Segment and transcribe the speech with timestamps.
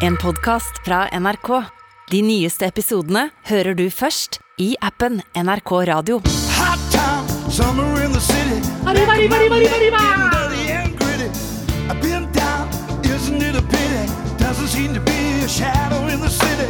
[0.00, 1.48] En podkast fra NRK.
[2.10, 6.20] De nyeste episodene hører du først i appen NRK Radio.
[6.56, 8.60] Hot town, summer in the city.
[8.86, 10.00] Arriba, arriba, arriba, arriba, arriba.
[10.32, 11.28] Dirty and gritty.
[11.90, 12.68] I've been down,
[13.04, 14.04] isn't it a pity?
[14.38, 16.68] Doesn't seem to be a shadow in the city.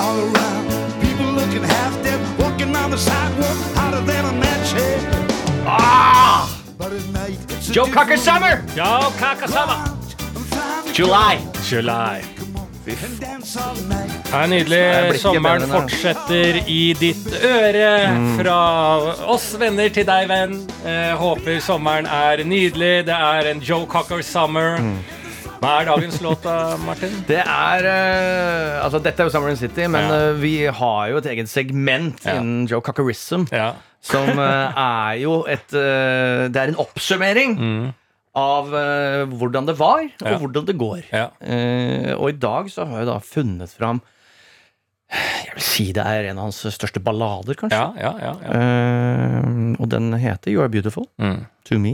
[0.00, 0.66] All around,
[1.00, 5.02] people looking half dead, walking on the sidewalk, hotter than a match head.
[6.78, 8.64] But at night, it's a Joe Cocker Summer!
[8.74, 9.92] Joe Cocker Summer!
[10.92, 11.36] July.
[11.62, 12.35] July.
[12.86, 12.94] Det
[14.30, 14.80] er nydelig.
[15.18, 17.88] Sommeren fortsetter i ditt øre.
[18.38, 18.58] Fra
[19.34, 20.54] oss venner til deg, venn.
[20.86, 22.92] Eh, håper sommeren er nydelig.
[23.08, 24.78] Det er en Joe Cocker Summer.
[25.56, 27.10] Hva er dagens låt, da, Martin?
[27.30, 30.22] Det er eh, Altså, dette er jo Summer in City, men Ja.
[30.30, 32.36] eh, vi har jo et eget segment Ja.
[32.38, 33.72] innen Joe Cockerism, Ja.
[34.04, 37.56] som eh, er jo et eh, Det er en oppsummering
[38.36, 40.10] av uh, hvordan det var, og.
[40.28, 40.36] Ja.
[40.42, 41.02] hvordan det går.
[41.12, 41.28] Ja.
[41.40, 44.00] Uh, og i dag så har jeg da funnet fram
[45.08, 47.78] Jeg vil si det er en av hans største ballader, kanskje.
[47.78, 48.50] Ja, ja, ja, ja.
[48.58, 49.44] Eh,
[49.78, 51.44] og den heter You Are Beautiful Mm.
[51.70, 51.92] To Me.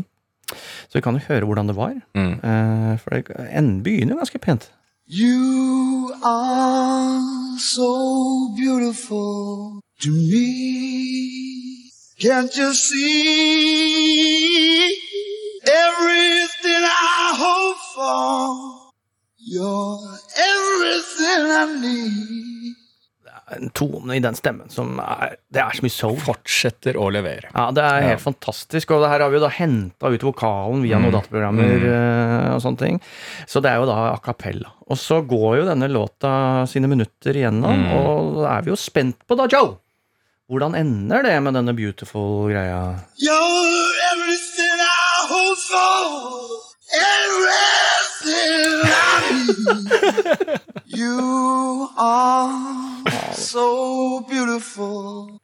[0.89, 1.92] Så vi kan jo høre hvordan det var.
[2.17, 2.33] Mm.
[2.41, 4.70] Eh, for det enden begynner jo ganske pent.
[5.12, 7.20] You are
[7.61, 10.48] so beautiful to me.
[12.19, 14.89] Can't you see
[15.66, 18.92] everything I hope for?
[19.42, 19.98] You're
[20.38, 22.74] everything I need.
[23.22, 26.16] Det er En tone i den stemmen som er Det er så mye soul.
[26.22, 27.50] Fortsetter å levere.
[27.55, 28.30] Ja, Det er helt Ja.
[28.30, 28.90] fantastisk.
[28.94, 31.02] Og det her har vi jo da henta ut vokalen via Mm.
[31.02, 32.55] noen dataprogrammer mm.
[32.55, 33.00] og sånne ting.
[33.46, 34.70] Så det er jo da a cappella.
[34.88, 37.92] Og så går jo denne låta sine minutter igjennom, Mm.
[37.92, 39.78] og da er vi jo spent på da, Joe!
[40.50, 43.00] Hvordan ender det med denne beautiful greia?
[43.16, 44.02] You're
[45.43, 46.62] For.
[46.95, 50.61] Everything I need.
[50.87, 55.41] you are so beautiful.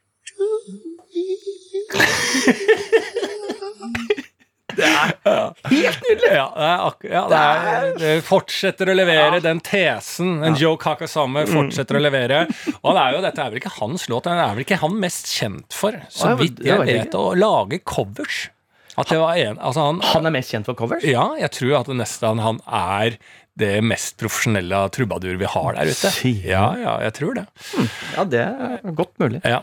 [5.64, 6.30] Helt nydelig!
[6.32, 10.38] Ja, det, er ak ja, det, er, det fortsetter å levere den tesen.
[10.46, 12.44] En Joe Cocker Summer fortsetter å levere.
[12.82, 14.94] Og det er jo, dette er vel ikke hans låt, den er vel ikke han
[15.02, 18.46] mest kjent for, så vidt det jeg vet, å lage covers.
[18.98, 21.04] At det var en, altså han, Han er mest kjent for covers?
[21.06, 23.18] ja, jeg tror at nesten han er
[23.58, 26.12] det mest profesjonelle trubadur vi har der ute.
[26.46, 27.46] Ja, ja, jeg tror det.
[28.16, 29.40] Ja, det er godt mulig.
[29.46, 29.62] Ja.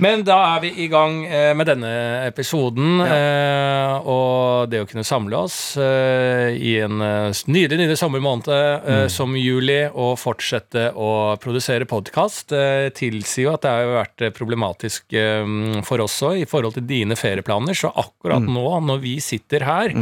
[0.00, 1.92] Men da er vi i gang eh, med denne
[2.28, 3.00] episoden.
[3.00, 3.98] Ja.
[4.00, 9.10] og det å kunne samle oss eh, i en eh, nydelig nydelig sommermåned mm.
[9.12, 14.34] som juli og fortsette å produsere podkast, eh, tilsier jo at det har vært eh,
[14.34, 17.76] problematisk eh, for oss òg i forhold til dine ferieplaner.
[17.76, 19.94] Så akkurat nå, når vi sitter her,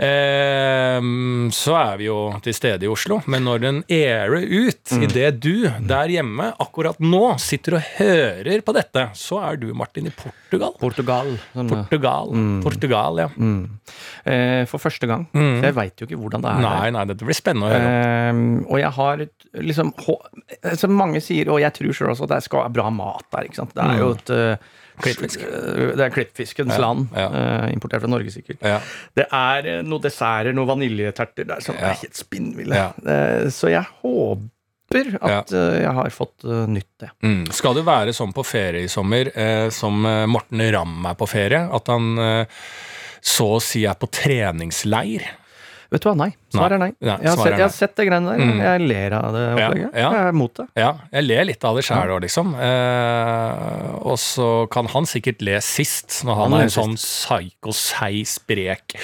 [0.00, 1.08] eh,
[1.54, 3.20] så er vi jo til stede i Oslo.
[3.30, 8.74] Men når den airer ut, idet du der hjemme akkurat nå sitter og hører på
[8.76, 10.74] dette, så er du, Martin, i Portugal.
[10.80, 11.32] Portugal.
[11.54, 12.34] Sånn, Portugal,
[12.64, 13.28] Portugal, ja.
[14.24, 15.26] eh, for første gang.
[15.36, 15.60] Mm.
[15.64, 16.64] jeg veit jo ikke hvordan det er.
[16.64, 17.94] Nei, nei, dette blir spennende å høre.
[18.30, 19.24] Ehm, og jeg har
[19.60, 19.94] liksom
[20.78, 23.48] Som mange sier, og jeg tror selv også, at det skal være bra mat der.
[23.48, 23.74] ikke sant?
[23.76, 25.40] Det er jo et uh, Klippfisk.
[25.96, 27.06] Det er klippfiskens Ja, land.
[27.16, 27.28] ja.
[27.30, 28.58] Uh, importert fra Norge, sikkert.
[28.62, 28.80] Ja.
[29.16, 31.92] Det er eh, noen desserter, noen vaniljeterter der som Ja.
[31.92, 32.74] er helt spinnville.
[32.74, 32.90] Ja.
[33.06, 37.10] Eh, så jeg håper at eh, jeg har fått uh, nytt det.
[37.22, 37.44] Mm.
[37.54, 41.28] Skal det være sånn på ferie i sommer eh, som eh, Morten Ramm er på
[41.30, 41.62] ferie?
[41.72, 42.46] At han eh,
[43.22, 45.28] så å si er på treningsleir?
[45.90, 46.28] Vet du hva, nei.
[46.54, 46.88] Svaret er nei.
[47.02, 48.42] Nei, Jeg har, sett, jeg har sett det greiene der.
[48.46, 48.60] Mm.
[48.62, 49.96] Jeg ler av det opplegget.
[49.98, 50.10] ja.
[50.14, 50.66] Jeg er mot det.
[50.78, 52.52] Ja, jeg ler litt av det sjæl òg, liksom.
[52.54, 57.74] Eh, og så kan han sikkert le sist, når han, Han er en sånn psyko,
[57.74, 58.94] seig, sprek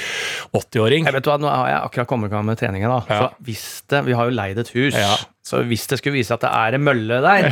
[0.55, 1.09] 80-åring.
[1.11, 2.89] Vet du hva, Nå har jeg akkurat kommet i gang med treningen.
[2.89, 3.19] da Ja.
[3.19, 4.95] Så hvis det, Vi har jo leid et hus.
[5.47, 5.47] Ja.
[5.47, 7.47] Så hvis det skulle vise at det er en mølle der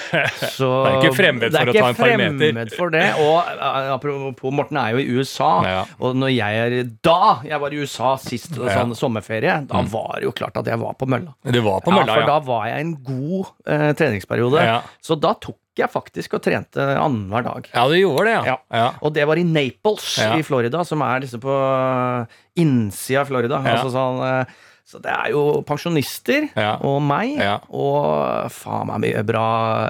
[0.56, 2.36] så, Det er ikke fremmed for å ta en par meter.
[2.38, 3.02] Det er ikke fremmed for det.
[3.22, 5.50] Og eh, apropos, Morten er jo i USA.
[5.66, 5.80] Ja.
[5.98, 8.62] Og når jeg er Da jeg var i USA sist Ja.
[8.70, 8.72] Mm.
[8.76, 11.34] sånn sommerferie, da var det jo klart at jeg var på mølla.
[11.42, 12.28] Det var på ja, mølla, for ja.
[12.30, 14.62] da var jeg i en god eh, treningsperiode.
[14.70, 14.78] Ja.
[15.02, 17.68] Så da tok jeg faktisk og trente annenhver dag.
[17.72, 18.42] Ja, du gjorde det, ja.
[18.54, 18.56] Ja.
[18.78, 18.88] ja.
[19.02, 20.34] Og det var i Naples Ja.
[20.38, 21.54] i Florida, som er liksom på
[22.60, 23.62] innsida av Florida.
[23.64, 23.78] Ja.
[23.78, 24.58] Altså sånn, eh,
[24.90, 26.72] så det er jo pensjonister Ja.
[26.82, 27.36] og meg
[27.70, 29.44] og faen meg mye bra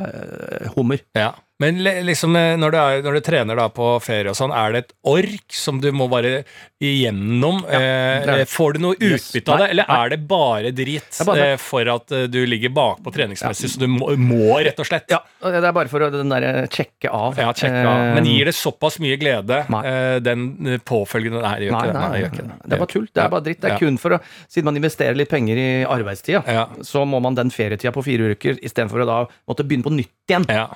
[0.05, 1.01] eh, hummer.
[1.17, 1.33] ja.
[1.61, 4.73] Men liksom eh, når du, er, når du trener da på ferie og sånn, er
[4.73, 6.41] det et ork som du må bare
[6.81, 7.59] igjennom?
[7.69, 11.29] det er eh, får du noe utbytte av det, eller er det bare drit er
[11.29, 11.51] bare det.
[11.53, 15.07] eh, for at eh, du ligger bakpå treningsmessig, så du må, må, rett og slett?
[15.13, 17.37] Ja, det er bare for å den der sjekke av.
[17.41, 18.07] Ja, sjekke av.
[18.17, 20.49] Men gir det såpass mye glede, eh, den
[20.89, 22.01] påfølgende Nei, det gjør ikke det.
[22.01, 23.09] nei, det nei, det er bare tull.
[23.13, 23.61] Det er bare dritt.
[23.61, 23.81] Det er Ja.
[23.85, 24.21] kun for å
[24.51, 26.67] Siden man investerer litt penger i arbeidstida, Ja.
[26.83, 29.19] så må man den ferietida på fire uker istedenfor å da
[29.49, 30.47] måtte begynne på nytt igjen.
[30.49, 30.69] Ja.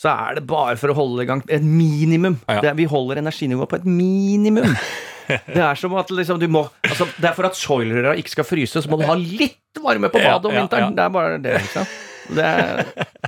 [0.00, 2.38] Så er det bare for å holde i gang et minimum.
[2.48, 2.60] Ja.
[2.64, 4.70] Det er, vi holder energinivået på et minimum.
[5.30, 8.46] Det er som at liksom, du må altså, Det er for at soilera ikke skal
[8.48, 10.88] fryse, så må du ha litt varme på Ja, badet om ja, vinteren.
[10.88, 10.96] ja.
[10.96, 11.92] Det er bare det, liksom.
[12.34, 12.80] Det er,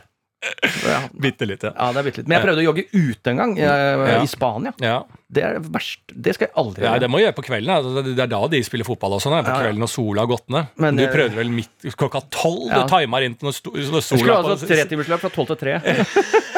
[0.90, 1.70] ja, Bitte litt, ja.
[1.76, 2.26] ja, det er bitte litt.
[2.32, 4.16] Men jeg prøvde å jogge ute en gang, eh, Ja.
[4.24, 4.72] i Spania.
[4.82, 4.96] ja.
[5.32, 6.02] Det er verst.
[6.12, 7.00] Det skal jeg aldri Ja, gjøre.
[7.00, 7.70] det må du gjøre på kvelden.
[7.70, 8.02] da.
[8.04, 9.32] Det er da de spiller fotball og sånn.
[9.38, 9.62] På Ja, ja.
[9.62, 10.66] kvelden når sola har gått ned.
[10.76, 12.66] Men, du eh, prøvde vel midt klokka tolv?
[12.68, 12.82] Ja.
[12.82, 15.78] Du timer inn når, sola Jeg skulle ha altså tretimersløp fra tolv til tre.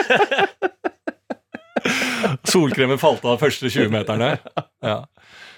[2.48, 4.34] Solkremen falt av de første 20-meterne.
[4.84, 4.98] Ja.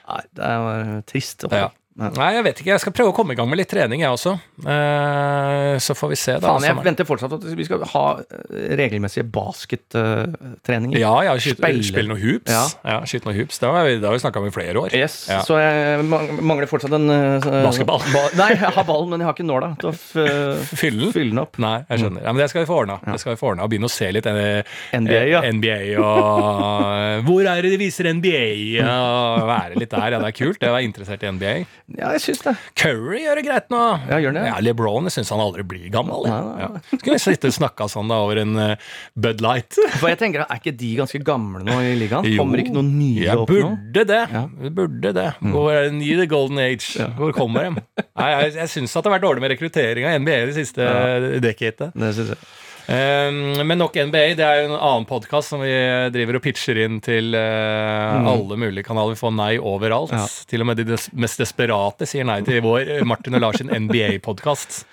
[0.07, 1.47] Nei, det var trist.
[1.51, 1.71] Ja.
[1.97, 2.71] Nei, jeg vet ikke.
[2.75, 4.35] Jeg skal prøve å komme i gang med litt trening, jeg også.
[4.69, 6.51] Eh, så får vi se, da.
[6.53, 10.99] Faen, jeg venter fortsatt at vi skal ha eh, regelmessige baskettreninger.
[11.01, 12.05] Ja, ja, Spille.
[12.11, 12.53] noen hoops.
[12.53, 12.65] Ja.
[12.85, 12.99] Ja.
[13.09, 13.61] skyte noen hoops.
[13.63, 14.97] Det har vi, det har vi snakka om i flere år.
[14.97, 15.41] Yes, Ja.
[15.47, 18.05] Så jeg mangler fortsatt en uh, Basketball.
[18.13, 19.95] Ba nei, jeg har ballen, men jeg har ikke nåla til å
[20.83, 21.41] Fylle den?
[21.43, 21.57] opp.
[21.63, 22.27] Nei, jeg skjønner.
[22.27, 22.99] Ja, men det skal vi få ordna.
[23.07, 23.65] Det skal vi få ordna.
[23.67, 25.41] Og begynne å se litt NBA, ja.
[25.49, 28.45] NBA og Hvor er det de viser NBA?
[28.85, 30.13] Og være litt der.
[30.17, 30.61] Ja, det er kult.
[30.63, 31.57] Jeg var interessert i NBA.
[31.95, 32.53] Ja, jeg syns det.
[32.81, 33.81] Curry gjør det greit nå.
[34.11, 34.43] Ja, gjør det?
[34.49, 36.27] Ja, LeBron jeg syns han aldri blir gammel.
[36.27, 36.39] Ja.
[36.65, 36.71] Ja.
[36.91, 39.79] Skulle vi sitte og snakka sånn da over en uh, Bud Light?
[40.01, 42.27] For jeg tenker, Er ikke de ganske gamle nå i ligaen?
[42.27, 43.71] Jo, Kommer ikke noen nye Jeg opp nå?
[43.71, 44.21] burde det.
[44.35, 44.45] Ja.
[44.51, 44.69] Mm.
[44.81, 45.29] Burde det.
[45.47, 47.09] Hvor er den nye Golden Age?
[47.21, 47.87] Hvor kommer de?
[48.03, 51.35] Nei, jeg jeg syns det har vært dårlig med rekruttering av NBA det siste ja.
[51.45, 51.93] decadet.
[51.95, 52.49] Det synes jeg.
[52.87, 54.37] Um, men nok NBA.
[54.39, 55.73] Det er jo en annen podkast som vi
[56.15, 59.17] driver og pitcher inn til uh, alle mulige kanaler.
[59.17, 60.15] Vi får nei overalt.
[60.15, 60.23] Mm.
[60.23, 60.47] Ja.
[60.53, 63.73] Til og med de des mest desperate sier nei til vår Martin og Lars sin
[63.75, 64.85] NBA-podkast.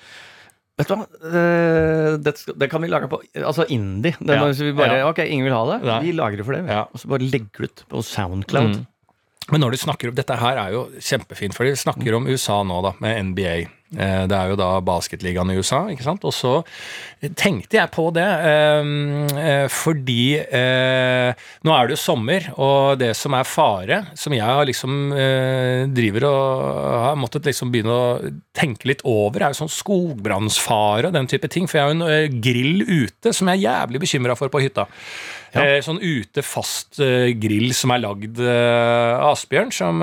[0.79, 4.15] Vet du hva, Eh, det, det kan vi lage på Altså indie.
[4.19, 5.09] Det, Ja, vi bare, ja.
[5.11, 5.77] Ok, ingen vil ha det.
[5.85, 5.99] Nei.
[6.07, 6.63] Vi lager det for det.
[6.65, 6.87] Ja.
[6.89, 8.73] Og så bare legger det ut på Soundcloud.
[8.73, 8.89] Mm.
[9.51, 12.61] Men når du snakker om Dette her er jo kjempefint, for de snakker om USA
[12.65, 13.55] nå, da, med NBA.
[13.97, 16.23] Eh, Det er jo da basketligaen i USA, ikke sant.
[16.25, 16.63] Og så
[17.39, 18.89] tenkte jeg på det, eh,
[19.39, 21.31] eh, fordi eh,
[21.63, 24.91] nå er det jo sommer, og det som er fare, som jeg har liksom
[25.93, 31.15] driver og har måttet liksom begynne å tenke litt over, er jo sånn skogbrannsfare og
[31.15, 31.67] den type ting.
[31.69, 34.87] For jeg har jo en grill ute som jeg er jævlig bekymra for på hytta.
[35.53, 35.61] Ja.
[35.85, 39.99] sånn ute fast grill som er lagd av Asbjørn, som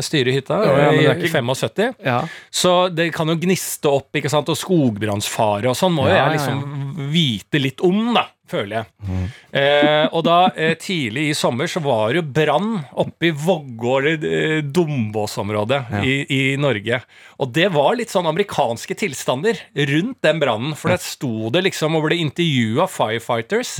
[0.00, 1.92] styrer hytta, Ja, ja, i 75.
[2.00, 2.22] Ja.
[2.48, 6.26] Så det kan jo gniste opp, ikke sant, og skogbrannsfare og sånn må jo Ja,
[6.26, 8.86] jeg ja, liksom vite litt om, da, føler jeg.
[9.04, 9.24] Mm.
[9.60, 13.94] Eh, og da, eh, tidlig i sommer, så var det jo brann oppe i Vågå,
[14.00, 17.00] eller eh, Dombås-området i, i Norge.
[17.38, 19.60] Og det var litt sånn amerikanske tilstander
[19.92, 23.76] rundt den brannen, for det sto det liksom og ble intervjua firefighters.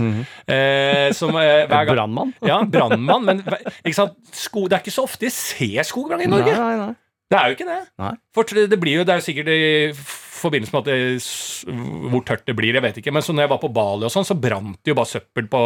[0.46, 2.34] eh, som eh, Brannmann?
[2.44, 3.44] Ja, brannmann, men
[3.82, 4.18] ikke sant?
[4.34, 6.54] Sko, det er ikke så ofte jeg ser skogbrann i Norge.
[6.54, 7.07] Nei, nei, nei.
[7.28, 7.82] Det er jo ikke det.
[8.00, 8.14] Nei.
[8.34, 9.92] For det blir jo, det er jo sikkert i
[10.38, 11.76] forbindelse med at det,
[12.12, 13.12] hvor tørt det blir, jeg vet ikke.
[13.14, 15.48] Men så når jeg var på Bali og sånn, så brant det jo bare søppel
[15.50, 15.62] på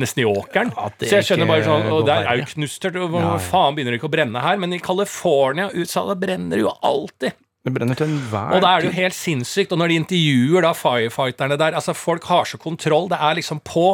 [0.00, 0.72] nesten i åkeren.
[0.76, 2.98] Ja, så jeg skjønner bare sånn, og det er jo knustørt.
[3.02, 3.42] og hvor Ja, ja.
[3.50, 4.60] faen begynner det ikke å brenne her?
[4.62, 7.36] Men i California, USA, da brenner det jo alltid.
[7.62, 9.70] Det brenner til enhver Og da er det jo helt sinnssykt.
[9.70, 13.04] Og når de intervjuer da firefighterne der altså Folk har så kontroll.
[13.12, 13.84] Det er liksom på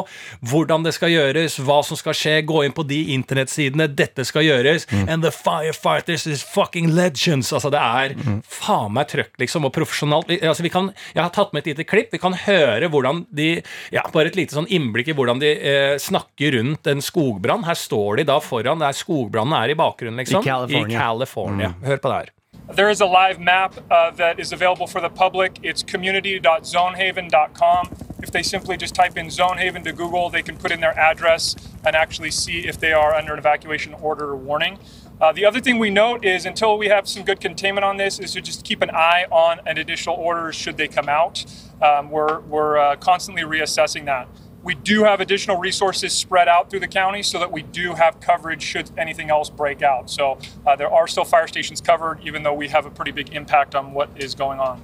[0.49, 2.33] hvordan det skal gjøres, hva som skal skje.
[2.49, 3.85] Gå inn på de internettsidene.
[3.93, 4.87] Dette skal gjøres.
[4.89, 5.03] Mm.
[5.13, 7.51] And the firefighters is fucking legends.
[7.53, 8.41] Altså, det er Mm.
[8.49, 10.31] faen meg trøkk, liksom, og profesjonalt.
[10.41, 12.09] Altså, vi kan, jeg har tatt med et lite klipp.
[12.11, 13.61] Vi kan høre hvordan de
[13.93, 17.63] Ja, bare et lite sånn innblikk i hvordan de eh, snakker rundt en skogbrann.
[17.65, 20.41] Her står de da foran der skogbrannen er i bakgrunnen, liksom.
[20.41, 20.87] I California.
[20.87, 20.91] Mm.
[20.91, 21.73] I California.
[21.85, 22.29] Hør på det her.
[22.71, 25.57] There is a live map uh, that is available for the public.
[25.63, 27.89] It's community.zonehaven.com.
[28.21, 31.55] If they simply just type in Zonehaven to Google, they can put in their address
[31.83, 34.77] and actually see if they are under an evacuation order or warning.
[35.19, 38.19] Uh, the other thing we note is until we have some good containment on this,
[38.19, 41.43] is to just keep an eye on an additional orders should they come out.
[41.81, 44.27] Um, we're we're uh, constantly reassessing that.
[44.61, 48.19] We do have additional resources spread out through the county so that we do have
[48.19, 50.09] coverage should anything else break out.
[50.09, 50.37] So
[50.67, 53.73] uh, there are still fire stations covered, even though we have a pretty big impact
[53.73, 54.81] on what is going on.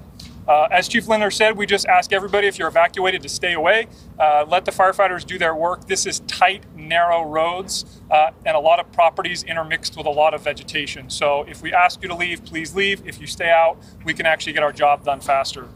[0.47, 3.87] Uh, as Chief Lindner said, we just ask everybody if you're evacuated to stay away.
[4.19, 5.87] Uh, let the firefighters do their work.
[5.87, 10.33] This is tight, narrow roads uh, and a lot of properties intermixed with a lot
[10.35, 11.09] of vegetation.
[11.09, 13.05] So if we ask you to leave, please leave.
[13.07, 15.67] If you stay out, we can actually get our job done faster.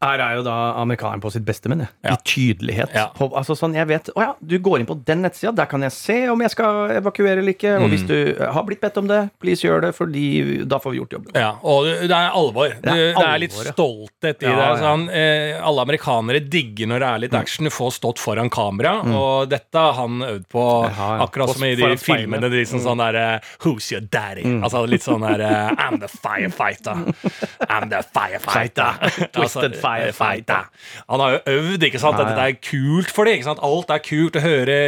[0.00, 1.88] Her er jo da amerikaneren på sitt beste, men jeg.
[2.06, 2.12] Ja.
[2.14, 2.92] I tydelighet.
[2.94, 3.06] Ja.
[3.16, 5.82] På, altså sånn, jeg vet, å ja, Du går inn på den nettsida, der kan
[5.82, 7.72] jeg se om jeg skal evakuere eller ikke.
[7.82, 8.08] Og hvis Mm.
[8.08, 11.16] du eh, har blitt bedt om det, please gjør det, fordi da får vi gjort
[11.16, 11.32] jobben.
[11.34, 12.68] Ja, og det er alvor.
[12.78, 14.68] Det er alvor, det er litt stolthet i det.
[14.84, 17.64] Sånn, eh, alle amerikanere digger når det er litt action.
[17.66, 21.20] Du får stått foran kamera, og dette har han øvd på Mm.
[21.24, 22.48] Akkurat som i de filmene.
[22.50, 24.42] De som sånn derre Who's your daddy?
[24.44, 24.62] Mm.
[24.62, 25.42] Altså litt sånn der
[25.74, 26.94] I'm the firefighter.
[27.68, 28.94] I'm the firefighter.
[29.32, 30.68] Twisted firefighter.
[31.08, 32.20] Han har jo øvd, ikke sant?
[32.20, 33.42] Dette er kult for dem.
[33.48, 34.78] Alt er kult å høre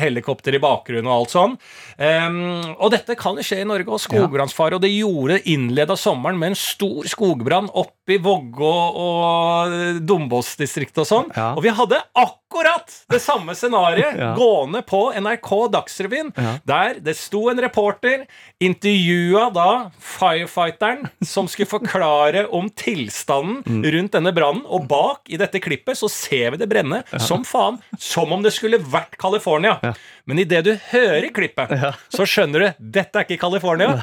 [0.00, 1.58] helikopter i bakgrunnen og alt sånn.
[1.98, 4.76] Ehm, og dette kan skje i Norge, og skogbrannsfare.
[4.76, 9.72] Og det gjorde innleda sommeren med en stor skogbrann oppe i Vågå og
[10.06, 11.30] Dombås-distriktet og sånn.
[11.36, 11.52] Ja.
[11.56, 14.34] Og vi hadde akkurat det samme scenarioet Ja.
[14.38, 16.52] gående på NRK Dagsrevyen, Ja.
[16.66, 18.26] der det sto en reporter,
[18.62, 23.82] intervjua da firefighteren som skulle forklare om tilstanden Mm.
[23.92, 27.78] rundt denne brannen, og bak i dette klippet så ser vi det brenne som faen,
[27.98, 29.78] som om det skulle vært California.
[30.26, 31.70] Men idet du hører klippet,
[32.12, 33.98] så skjønner du dette er ikke California,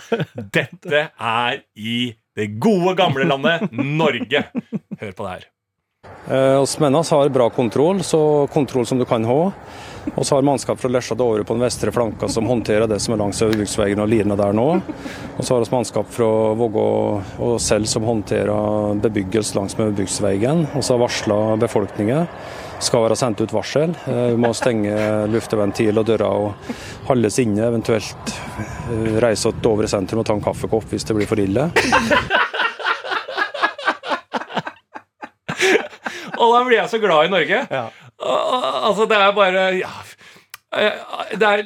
[0.53, 1.97] dette er i
[2.37, 4.45] det gode gamle landet Norge.
[4.99, 5.49] Hør på det her.
[6.29, 9.51] Eh, oss vi har bra kontroll, så kontroll som du kan ha.
[10.15, 13.21] Og har mannskap fra Lesja over på den vestre flanka som håndterer det som er
[13.21, 14.65] langs Øyviksveien og Lirene der nå.
[15.37, 16.27] Og så har vi mannskap fra
[16.59, 16.83] Vågå
[17.39, 20.65] og Sel som håndterer bebyggelse langs med Øyviksveien.
[20.75, 22.27] Og så har varsla befolkningen.
[22.83, 23.95] Skal være sendt ut varsel.
[24.11, 24.91] Eh, Vi må stenge
[25.31, 26.75] lufteventil og dører og
[27.07, 28.35] holdes inne, eventuelt
[28.91, 31.69] eh, reise til Dovre sentrum og ta en kaffekopp hvis det blir for ille.
[36.43, 37.61] Og da blir jeg så glad i Norge.
[38.23, 39.93] Og, altså, det er bare ja,
[40.77, 40.99] eh,
[41.39, 41.63] det er,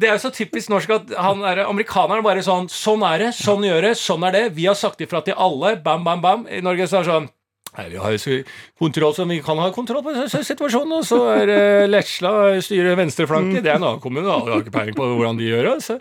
[0.00, 3.34] det er jo så typisk norsk at han er, amerikaneren bare sånn Sånn er det,
[3.38, 4.46] sånn gjør det, sånn er det.
[4.56, 5.76] Vi har sagt ifra til alle.
[5.84, 6.48] Bam, bam, bam.
[6.50, 7.30] I Norge så er det sånn
[7.70, 8.36] Nei, Vi har jo
[8.82, 10.96] kontroll som vi kan ha kontroll på situasjonen.
[10.96, 12.32] Og så er uh, Lesla
[12.64, 13.62] styrer venstreflanke.
[13.62, 14.26] Det er en annen kommune.
[14.26, 15.76] Jeg har ikke peiling på hvordan de gjør det.
[15.86, 16.00] Så.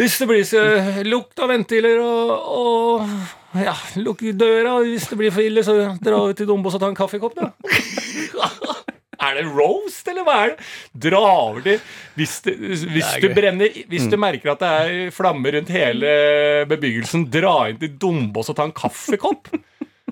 [0.00, 0.64] Hvis det blir så
[1.04, 6.22] lukt av ventiler og, og ja, lukk døra, hvis det blir for ille, så dra
[6.30, 7.50] ut til Dombås og ta en kaffekopp, da.
[9.22, 10.64] Er det roast, eller hva er det?
[11.04, 11.76] Dra over til
[12.18, 12.56] Hvis, det,
[12.90, 16.10] hvis du brenner Hvis du merker at det er flammer rundt hele
[16.66, 19.46] bebyggelsen, dra inn til Dombås og ta en kaffekopp.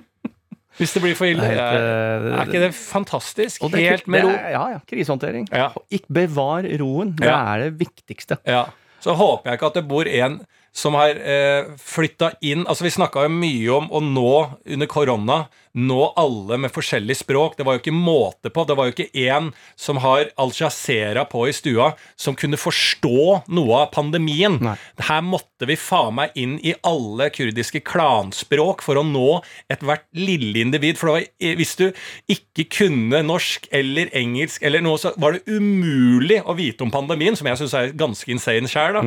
[0.79, 1.43] Hvis det blir for ille.
[1.43, 3.67] Det er Er, helt, ikke det fantastisk?
[3.67, 4.31] Det er- Helt med ro.
[4.31, 4.79] Ja, ja.
[4.87, 5.49] Krisehåndtering.
[5.51, 5.67] Ja.
[6.07, 7.11] Bevar roen.
[7.19, 7.35] Det Ja.
[7.53, 8.39] er det viktigste.
[8.47, 8.63] Ja.
[9.03, 10.39] Så håper jeg ikke at det bor en
[10.73, 12.65] som har eh, flytta inn.
[12.67, 14.33] Altså Vi snakka jo mye om å nå
[14.65, 15.43] under korona
[15.77, 17.57] nå alle med forskjellig språk.
[17.57, 18.65] Det var jo ikke måte på.
[18.67, 23.41] Det var jo ikke én som har Al Jazeera på i stua, som kunne forstå
[23.51, 24.57] noe av pandemien.
[24.63, 24.75] Nei.
[25.07, 30.63] Her måtte vi faen meg inn i alle kurdiske klanspråk for å nå ethvert lille
[30.65, 30.99] individ.
[30.99, 31.87] For var, eh, hvis du
[32.31, 37.37] ikke kunne norsk eller engelsk eller noe, så var det umulig å vite om pandemien,
[37.37, 39.03] som jeg syns er ganske insane sjæl, da.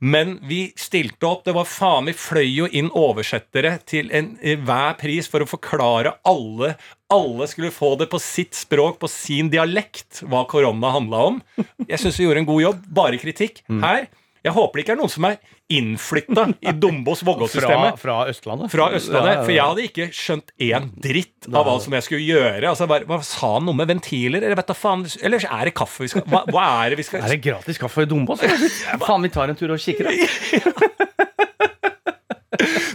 [0.00, 1.44] Men vi stilte opp.
[1.44, 6.74] Det var faen, vi fløy jo inn oversettere til enhver pris for å forklare alle
[7.12, 11.42] alle skulle få det på sitt språk, på sin dialekt, hva korona handla om.
[11.86, 12.80] Jeg syns vi gjorde en god jobb.
[12.90, 13.62] Bare kritikk.
[13.70, 14.08] Her
[14.46, 15.38] Jeg håper det ikke er noen som er
[15.74, 17.96] innflytta i Dombås Fra, Vågå-systemet.
[17.98, 18.70] fra Østlandet.
[18.70, 19.32] Fra Østlandet.
[19.32, 19.44] Ja, ja.
[19.46, 22.62] For jeg hadde ikke skjønt én dritt av hva som jeg skulle gjøre.
[22.70, 24.42] Altså bare, hva Sa han noe med ventiler?
[24.46, 27.06] Eller vet da faen Eller er det kaffe vi skal Hva, hva er det vi
[27.08, 28.44] skal Er det gratis kaffe i Dombås?
[29.06, 30.06] Faen, vi tar en tur og kikker.
[30.10, 30.90] da.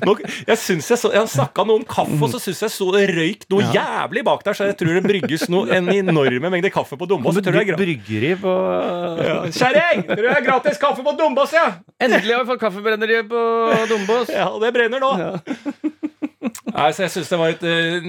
[0.06, 0.16] Nå,
[0.48, 3.04] jeg synes jeg, så, jeg snakka noe om kaffe, og så syns jeg så det
[3.14, 6.98] røyk noe jævlig bak der, så jeg tror det brygges noe, en enorme mengde kaffe
[7.00, 7.38] på Dombås.
[7.42, 8.56] Er Bryggeri på
[9.22, 9.38] Ja.
[9.52, 10.06] Kjerring!
[10.10, 11.68] Tror jeg er gratis kaffe på Dombås, ja?
[12.02, 13.42] Endelig har vi fått kaffebrenneri på
[13.92, 14.32] Dombås.
[14.34, 15.14] Ja, og det brenner nå.
[16.72, 18.08] Nei, så Jeg syns det var et uh,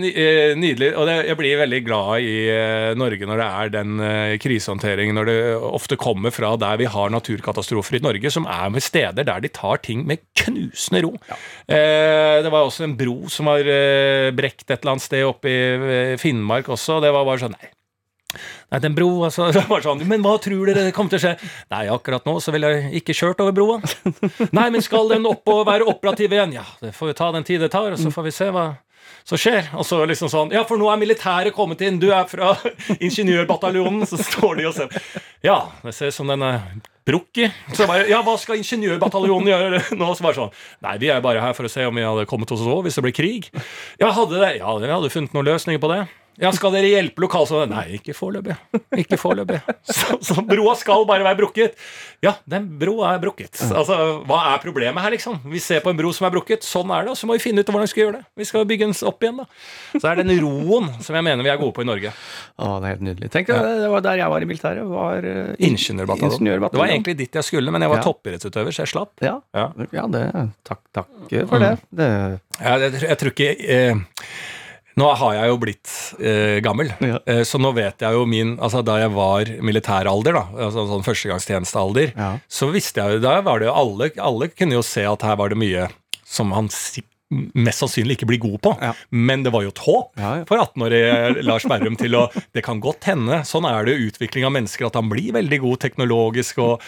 [0.59, 4.35] nydelig Og det, jeg blir veldig glad i uh, Norge når det er den uh,
[4.43, 5.37] krisehåndteringen, når det
[5.69, 9.51] ofte kommer fra der vi har naturkatastrofer i Norge, som er med steder der de
[9.53, 11.13] tar ting med knusende ro.
[11.67, 13.67] Eh, det var også en bro som var
[14.37, 16.99] brekt et eller annet sted oppe i Finnmark også.
[16.99, 17.71] og Det var bare sånn Nei,
[18.73, 21.35] Nei, den broa så var sånn, men hva tror dere det kommer til å skje?
[21.75, 23.81] Nei, akkurat nå så ville jeg ikke kjørt over broa.
[24.53, 26.57] Nei, men skal den opp og være operativ igjen?
[26.61, 28.71] Ja, det får vi ta den tid det tar, og så får vi se hva
[29.27, 29.69] som skjer.
[29.79, 32.55] Og så liksom sånn Ja, for nå er militæret kommet inn, du er fra
[33.07, 34.07] ingeniørbataljonen.
[34.09, 34.97] Så står de og ser
[35.45, 36.63] Ja, det ser ut som den er
[37.07, 37.55] brukket.
[37.77, 40.11] Så bare Ja, hva skal ingeniørbataljonen gjøre nå?
[40.19, 40.53] Så bare sånn
[40.85, 42.99] Nei, vi er bare her for å se om vi hadde kommet oss òg, hvis
[42.99, 43.51] det blir krig.
[44.03, 46.03] Ja, hadde det Ja, vi hadde funnet noen løsninger på det.
[46.41, 47.75] Ja, skal dere hjelpe lokalsamfunnet?
[47.77, 48.55] Nei, ikke foreløpig.
[49.03, 49.59] Ikke foreløpig.
[49.85, 51.75] Så, så broa skal bare være brukket.
[52.25, 53.59] Ja, den broa er brukket.
[53.69, 53.97] Altså,
[54.29, 55.37] Hva er problemet her, liksom?
[55.53, 56.65] Vi ser på en bro som er brukket.
[56.65, 57.13] Sånn er det.
[57.13, 58.23] Og så må vi finne ut hvordan vi skal gjøre det.
[58.41, 59.47] Vi skal bygge den opp igjen, da.
[59.99, 62.15] Så er det den roen som jeg mener vi er gode på i Norge.
[62.57, 63.31] Å, det er helt nydelig.
[63.37, 64.89] Tenk deg, det var der jeg var i militæret.
[64.93, 66.33] Var ingeniørbataljon.
[66.39, 66.79] Ingeniørbataljon.
[66.79, 68.07] Det var egentlig dit jeg skulle, men jeg var Ja.
[68.09, 69.13] toppidrettsutøver, så jeg slapp.
[69.23, 69.37] ja.
[69.53, 69.69] Ja.
[69.93, 70.25] ja, det
[70.65, 71.09] Takk, takk
[71.51, 71.75] for det.
[71.93, 72.09] det.
[72.59, 74.03] Jeg, jeg, jeg tror ikke eh,
[74.97, 77.19] Nå har jeg jo blitt eh, gammel, Ja.
[77.27, 81.05] eh, så nå vet jeg jo min Altså Da jeg var militæralder, da, altså sånn
[81.07, 82.39] førstegangstjenestealder, Ja.
[82.49, 85.37] så visste jeg jo Da var det jo alle Alle kunne jo se at her
[85.37, 85.89] var det mye
[86.25, 86.69] som han
[87.55, 88.73] mest sannsynlig ikke blir god på.
[88.83, 88.93] Ja.
[89.11, 90.45] Men det var jo et håp Ja, ja.
[90.49, 93.41] for 18-årige Lars Berrum til å Det kan godt hende.
[93.49, 96.85] Sånn er det utvikling av mennesker, at han blir veldig god teknologisk og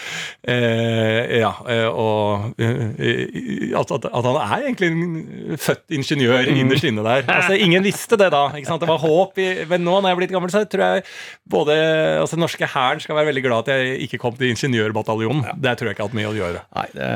[0.49, 6.59] eh, Ja, eh, og eh, at, at, at han er egentlig en født ingeniør Mm.
[6.61, 7.23] innerst inne der.
[7.31, 8.43] Altså, ingen visste det da.
[8.57, 8.83] ikke sant?
[8.83, 9.39] Det var håp.
[9.41, 11.05] I, men nå når jeg er blitt gammel, så tror jeg
[11.51, 11.77] både
[12.21, 15.47] altså, den norske hæren skal være veldig glad at jeg ikke kom til ingeniørbataljonen.
[15.63, 16.65] Det tror jeg ikke har hatt mye å gjøre.
[16.77, 17.09] Nei, det,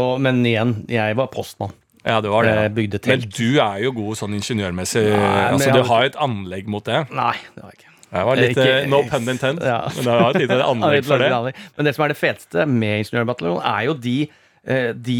[0.00, 1.74] og, men igjen, jeg var postmann.
[2.06, 2.54] Ja, det var det.
[2.54, 5.02] Jeg bygde Men du er jo god sånn ingeniørmessig.
[5.12, 7.10] Nei, altså, du har- har et anlegg mot det.
[7.10, 7.84] Nei, det har jeg ikke.
[8.10, 9.80] Det var litt, Ikke- eh, no pun intended, Ja.
[9.96, 11.54] men det var et lite anlegg for det.
[11.76, 14.28] Men det som er det feteste med ingeniørbataljonen, er jo de eh,
[14.68, 15.16] de,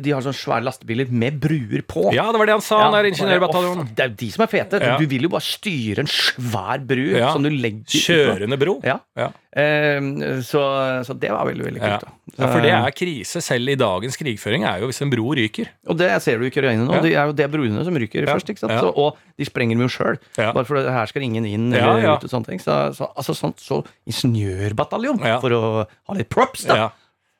[0.00, 2.06] de har sånne svære lastebiler med bruer på.
[2.16, 3.90] Ja, det var det han sa, han Ja, ingeniørbataljonen.
[3.94, 4.80] Det er jo de som er fete.
[4.80, 4.94] Ja.
[4.96, 7.32] Du vil jo bare styre en svær bru Ja.
[7.34, 8.78] som du legger Kjørende bro.
[8.86, 8.98] Ja.
[9.20, 9.28] Ja.
[9.56, 10.00] Eh,
[10.44, 10.62] så,
[11.04, 12.06] så det var veldig, veldig kult.
[12.08, 12.14] Ja.
[12.40, 15.68] ja, for det er krise selv i dagens krigføring, er jo hvis en bro ryker.
[15.92, 16.96] Og det ser du i Ukraina nå.
[16.96, 17.04] Ja.
[17.04, 18.32] Det er jo det bruene som ryker Ja.
[18.34, 18.48] først.
[18.52, 18.76] ikke sant?
[18.80, 20.16] Så, og de sprenger dem jo sjøl.
[20.40, 22.60] Bare for her skal ingen inn eller ut og sånne ting.
[22.64, 26.90] Så, så, altså, sånt, så ingeniørbataljon, for å ha litt props, da.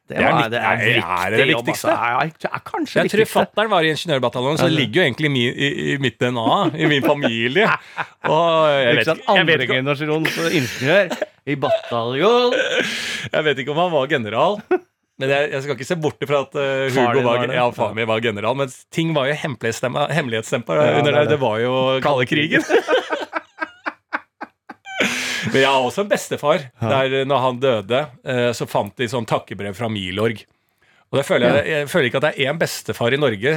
[0.09, 0.43] Ja.
[0.47, 1.91] Det, Det er var- litt- er- er det jobb, viktigste?
[1.91, 2.07] altså.
[2.07, 3.39] Ja, det er kanskje Jeg det tror viktigste.
[3.41, 6.71] fattern var i ingeniørbataljonen, så det ligger jo egentlig i, mi- i, i mitt DNA,
[6.79, 7.67] i min familie.
[8.31, 12.53] Og jeg vet, ikke, jeg, vet Andre ikke, generasjons ingeniør i bataljon.
[13.33, 14.61] jeg vet ikke om han var general.
[15.19, 17.95] Men jeg, jeg skal ikke se bort fra at uh, Hugo var, var ja, far
[17.97, 21.29] min var general, men ting var jo hemmelighetstempa Ja, under det er det.
[21.31, 21.31] det.
[21.31, 22.63] Det var jo kalde krigen.
[25.57, 26.67] Men jeg har også en bestefar.
[26.85, 30.45] Der når han døde, eh, så fant de sånn takkebrev fra Milorg.
[31.13, 33.53] Og det føler jeg, jeg føler ikke at det er én bestefar i Norge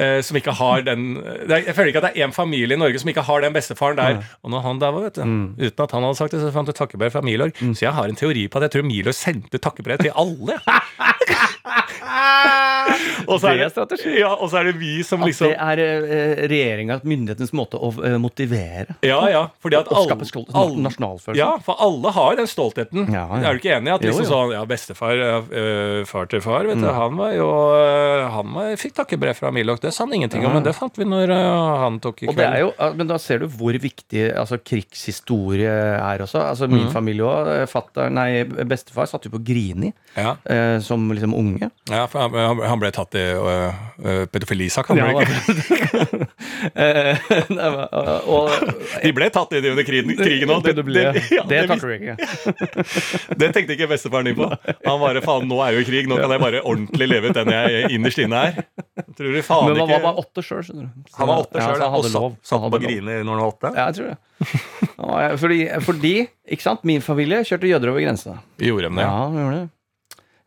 [0.00, 1.04] eh, som ikke har den
[1.48, 3.96] Jeg føler ikke at det er én familie i Norge som ikke har den bestefaren
[3.96, 4.18] der.
[4.42, 5.54] Og når han der var, vet du, Mm.
[5.60, 7.54] uten at han hadde sagt det, så fant du takkebrev fra Milorg.
[7.62, 10.58] Så jeg har en teori på at jeg tror Milorg sendte takkebrev til alle.
[12.00, 14.12] og, så Det er er strategi.
[14.20, 17.78] Ja, og så er det vi som At liksom det er uh, regjeringa, myndighetens måte
[17.80, 19.42] å eh, motivere Ja, ja.
[19.62, 21.38] Fordi at og alle, skape stolthet alle nasjonalfølelse.
[21.40, 23.10] Ja, for alle har den stoltheten.
[23.12, 23.40] Ja, ja.
[23.50, 24.30] Er du ikke enig i at liksom jo.
[24.30, 26.94] sånn Ja, bestefar, øh, far til far, vet du, Mm.
[26.96, 27.48] han var jo
[28.30, 29.80] Han var, fikk takkebrev fra Milok.
[29.82, 32.36] Det sa han ingenting om, men det fant vi når øh, han tok i Og
[32.38, 32.74] det er kveld.
[32.80, 36.40] jo, men da ser du hvor viktig altså, krigshistorie er også.
[36.50, 36.92] Altså, min mm.
[36.94, 38.10] familie òg.
[38.10, 41.70] Nei, bestefar satt jo på Grini Ja, eh, som liksom unge.
[41.90, 46.28] Ja for han, ble tatt i øh, pedofilisak, han ble ikke?
[46.60, 47.16] Eh,
[49.04, 50.66] De ble tatt i det under krigen, òg.
[50.66, 52.16] Det, det, ja, det takker du ikke.
[53.40, 54.48] det tenkte ikke bestefaren din på.
[54.84, 57.52] Han bare faen, nå er jo krig, nå kan jeg bare ordentlig leve ut den
[57.54, 58.62] jeg innerst inne er.
[59.16, 61.10] Tror du faen Men han var bare åtte sjøl, skjønner du.
[61.16, 63.18] Han var åtte ja, sjøl, så han og satt, satt Han på grine.
[63.24, 63.74] Når han var åtte.
[63.74, 64.18] Ja, jeg tror det.
[65.40, 66.14] Fordi, fordi,
[66.56, 68.40] ikke sant, min familie kjørte jøder over grensa.
[68.60, 69.06] Gjorde de det?
[69.08, 69.68] Ja, de gjorde det.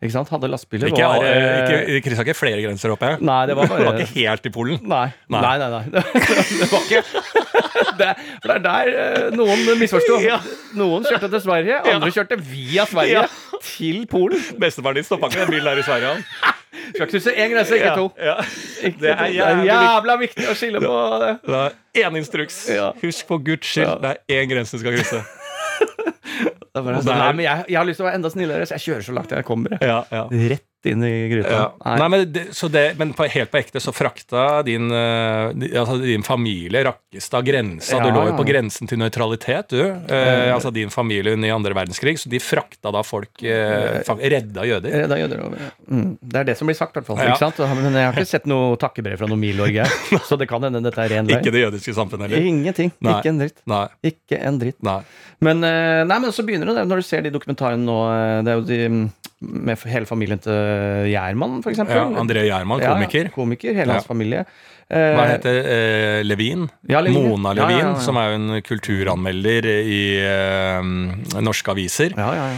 [0.04, 0.90] Ikke sant, hadde lastebiler.
[0.92, 3.14] Ikke, var, alle- eh, ikke, kryssa ikke flere grenser oppe?
[3.24, 3.80] Nei, det var bare...
[3.80, 4.80] Det var ikke helt i Polen?
[4.92, 5.06] Nei.
[5.32, 5.42] Nei.
[5.42, 5.84] Nei, nei.
[6.60, 7.04] Det var ikke
[8.02, 8.10] det,
[8.44, 10.18] For det er der eh, noen misforsto.
[10.30, 10.42] Ja.
[10.76, 13.28] Noen kjørte til Sverige, andre kjørte via Sverige Ja.
[13.64, 14.44] til Polen.
[14.60, 16.12] Bestefaren din stoppa ikke den bilen der i Sverige?
[16.18, 16.60] han.
[16.98, 18.08] Skal krysse én grense, ikke to.
[18.20, 18.36] Ja.
[18.84, 19.30] Ikke Det er to.
[19.38, 21.32] jævlig jævla viktig å skille på det.
[21.48, 21.62] Det
[22.04, 22.58] er én instruks.
[22.74, 22.90] Ja.
[23.04, 23.96] Husk for guds skyld, Ja.
[24.04, 25.22] det er én grense du skal krysse.
[25.24, 28.20] Det er bare, Og det er- nei, men jeg, jeg har lyst til å være
[28.20, 29.78] enda snillere, så jeg kjører så langt jeg kommer.
[29.82, 30.24] Ja, ja.
[30.32, 31.52] Rett inn i gryta.
[31.54, 31.66] Ja.
[31.86, 31.94] Nei.
[32.02, 35.98] Nei, men det, så det, men på, helt på ekte så frakta din, eh, altså
[36.02, 37.98] din familie Rakkestad grensa.
[37.98, 38.38] Ja, du lå jo ja.
[38.40, 39.82] på grensen til nøytralitet, du.
[39.84, 42.18] Eh, altså din familie under i andre verdenskrig.
[42.20, 44.98] Så de frakta da folk eh, fa- Redda jøder.
[45.04, 45.64] Redda jøder over.
[45.88, 46.10] Mm.
[46.22, 47.22] Det er det som blir sagt, i hvert fall.
[47.24, 47.34] Ja.
[47.36, 47.64] Ikke sant?
[47.84, 50.84] Men jeg har ikke sett noe takkebrev fra noe Milorg, her, Så det kan hende
[50.84, 52.48] dette er ren Ikke det jødiske samfunnet heller.
[52.54, 52.92] Ingenting.
[53.04, 53.18] Nei.
[53.20, 53.60] Ikke en dritt.
[53.70, 53.86] Nei.
[54.12, 54.80] Ikke en dritt.
[54.86, 55.00] nei.
[55.44, 57.98] Men, eh, nei, men så begynner det når du ser de dokumentarene nå.
[58.14, 59.04] eh, Det er jo de mm,
[59.44, 61.96] med hele familien til Gjerman, eksempel.
[62.00, 63.30] Ja, André Gjerman, Ja, komiker.
[63.36, 64.00] komiker, hele Ja.
[64.00, 64.46] hans familie.
[64.94, 66.70] Eh, Hva heter eh, Levin?
[66.88, 67.30] Ja, Levin, ja.
[67.30, 68.00] Mona Ja, ja, Levin, ja, ja.
[68.04, 72.14] som er jo en kulturanmelder i eh, norske aviser.
[72.18, 72.58] Ja, ja, ja.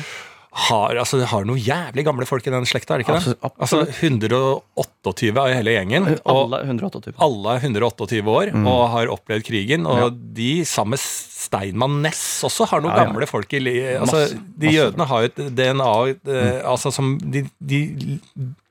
[0.69, 3.35] har, altså, det har noen jævlig gamle folk i den slekta, er det ikke det?
[3.35, 3.89] Altså absolutt.
[4.01, 6.05] 128 av hele gjengen.
[6.25, 7.13] alle Alle 128.
[7.19, 8.67] alle er 128 år Mm.
[8.67, 9.85] og har opplevd krigen.
[9.85, 10.97] Og de, sammen
[11.45, 13.05] Steinmann Ness også har noen Ja, ja.
[13.09, 13.61] gamle folk i
[13.95, 14.75] altså, Masse, De masse.
[14.75, 15.91] jødene har jo et DNA
[16.35, 17.79] eh, altså, som de, de,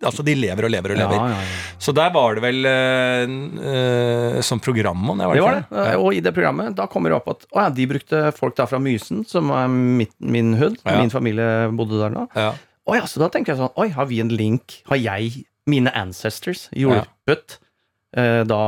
[0.02, 1.28] altså, de lever og lever og lever.
[1.32, 1.40] ja.
[1.78, 3.24] Så der var det vel eh,
[3.72, 5.96] eh, som program om det, var Det var det.
[6.02, 8.78] Og i det programmet da kommer det opp at å de brukte folk da fra
[8.82, 10.54] Mysen, som er mitt, min.
[10.58, 10.98] Ja.
[11.00, 12.26] Min familie bodde der da.
[12.36, 12.52] Ja.
[12.84, 14.80] Å ja, så da tenker jeg sånn Oi, har vi en link?
[14.90, 17.58] Har jeg, mine ancestors, hjulpet
[18.16, 18.58] eh, da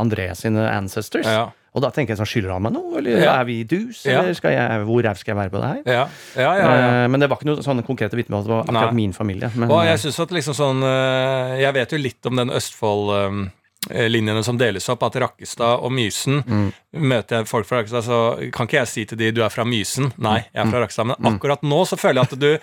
[0.00, 1.28] André sine ancestors?
[1.30, 1.44] Ja.
[1.74, 3.38] Og da tenker jeg sånn Skylder han meg noe, eller Ja.
[3.40, 4.02] er vi i dus?
[4.04, 4.20] Ja.
[4.20, 5.82] Eller skal jeg, hvor ræv skal jeg være på det her?
[5.86, 7.04] Ja, ja, ja, ja.
[7.04, 8.42] Eh, Men det var ikke noe sånne konkrete vitnemål.
[8.44, 8.98] Det var akkurat Nei.
[9.00, 9.50] min familie.
[9.56, 12.50] Men, Og jeg synes at liksom sånn eh, Jeg vet jo litt om den
[13.90, 16.72] Østfold-linjene som deles opp, at Rakkestad og Mysen Mm.
[16.94, 19.64] Møter jeg folk fra Rakkestad, så kan ikke jeg si til de du er fra
[19.64, 20.12] Mysen.
[20.18, 20.70] Nei, jeg er Mm.
[20.70, 21.06] fra Rakkestad.
[21.06, 22.58] Men akkurat nå så føler jeg at du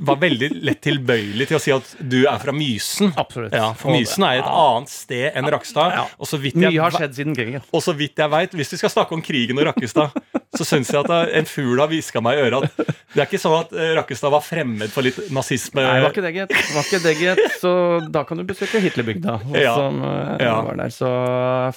[0.00, 3.12] var veldig lett tilbøyelig til å si at du er fra Mysen.
[3.16, 3.52] Absolutt.
[3.52, 5.90] Ja, For Mysen er et annet sted enn Rakkestad.
[5.92, 6.06] Ja.
[6.20, 7.62] Og så vidt jeg Mye har skjedd siden krigen.
[7.72, 10.10] og så vidt jeg vet, hvis vi skal snakke om krigen og Rakkestad,
[10.56, 12.78] så syns jeg at en fugl har hviska meg i øret at
[13.12, 15.82] det er ikke sånn at eh, Rakkestad var fremmed for litt nazisme.
[15.84, 16.54] Nei, var ikke det, gitt.
[16.74, 17.42] Var ikke det, gitt.
[17.60, 17.72] Så
[18.14, 19.74] da kan du besøke Hitlerbygda, Ja.
[19.76, 20.54] som eh, Ja.
[20.64, 20.92] var der.
[20.94, 21.08] Så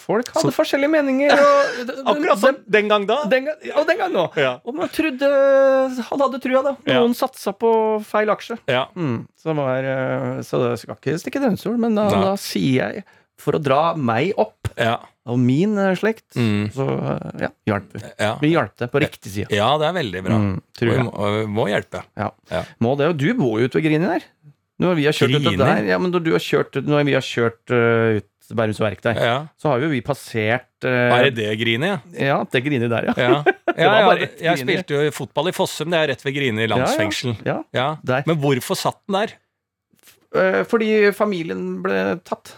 [0.02, 1.36] folk hadde forskjellige meninger.
[1.36, 3.22] Og Akkurat som den gang da.
[3.32, 4.28] Den og den gang nå.
[4.40, 4.58] Ja.
[4.68, 5.32] Og man trodde
[6.12, 6.76] Han hadde trua, da.
[6.94, 7.72] Noen satsa på
[8.08, 8.60] feil aksje.
[8.72, 8.86] Ja.
[8.96, 12.92] Mm, så, var, eh, så det skal ikke stikke under stol, men da, da sier
[13.00, 13.06] jeg,
[13.42, 14.96] for å dra meg opp Ja.
[15.28, 16.70] og min eh, slekt, Mm.
[16.74, 18.02] så eh, ja, hjalp vi.
[18.20, 18.32] Ja.
[18.42, 19.48] Vi hjalp det på riktig side.
[19.52, 20.38] ja, det er veldig bra.
[20.40, 21.04] Mm, tror jeg.
[21.06, 22.04] må, og vi må hjelpe.
[22.18, 22.30] Ja.
[22.52, 22.64] Ja.
[22.80, 24.24] Må det, og du bor jo ute ved Grini der.
[24.82, 25.58] Når vi har kjørt ut Grini?
[25.62, 29.14] der, ja, men når du har kjørt, når vi har kjørt uh, ut Bærums Verktøy,
[29.16, 29.36] Ja.
[29.62, 31.92] så har jo vi passert uh, Er det det, Grini?
[32.20, 32.40] Ja.
[32.52, 33.14] Det Grini der, ja.
[33.16, 33.44] Ja.
[33.78, 37.38] Ja, ved jeg spilte jo fotball i Fossum, det er rett ved Grini landsfengsel.
[37.48, 37.62] ja.
[37.72, 37.86] Ja.
[38.04, 38.26] Der.
[38.28, 39.38] Men hvorfor satt den der?
[40.68, 42.54] Fordi familien ble tatt.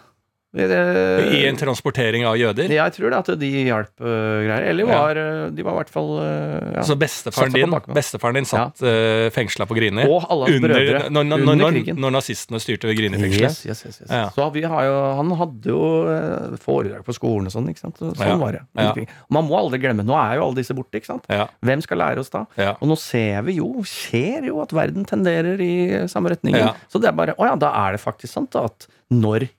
[0.53, 2.69] Eh, I en transportering av jøder?
[2.69, 4.65] Jeg tror det at de hjalp uh, greier.
[4.69, 5.47] Eller var, ja.
[5.49, 6.83] de var i hvert fall uh, ja.
[6.85, 9.31] Så bestefaren din, bestefaren din satt ja.
[9.33, 10.05] fengsla på Grini?
[10.05, 12.01] Og alle hans under, brødre når, når, under når, krigen.
[12.03, 13.49] når nazistene styrte Grini-fengselet?
[13.49, 14.11] Yes, yes, yes, yes.
[14.11, 14.27] Ja.
[14.35, 17.71] Så vi har jo, han hadde jo eh, foredrag på skolen og sånn.
[17.73, 18.03] ikke sant?
[18.03, 19.07] Sånn var det.
[19.33, 21.01] Man må aldri glemme, nå er jo alle disse borte.
[21.01, 21.25] ikke sant?
[21.65, 22.45] Hvem skal lære oss da?
[22.75, 25.73] Og nå ser vi jo, ser jo at verden tenderer i
[26.11, 26.61] samme retning.
[26.93, 29.49] Så det er bare, å ja, da er det faktisk sant da, at når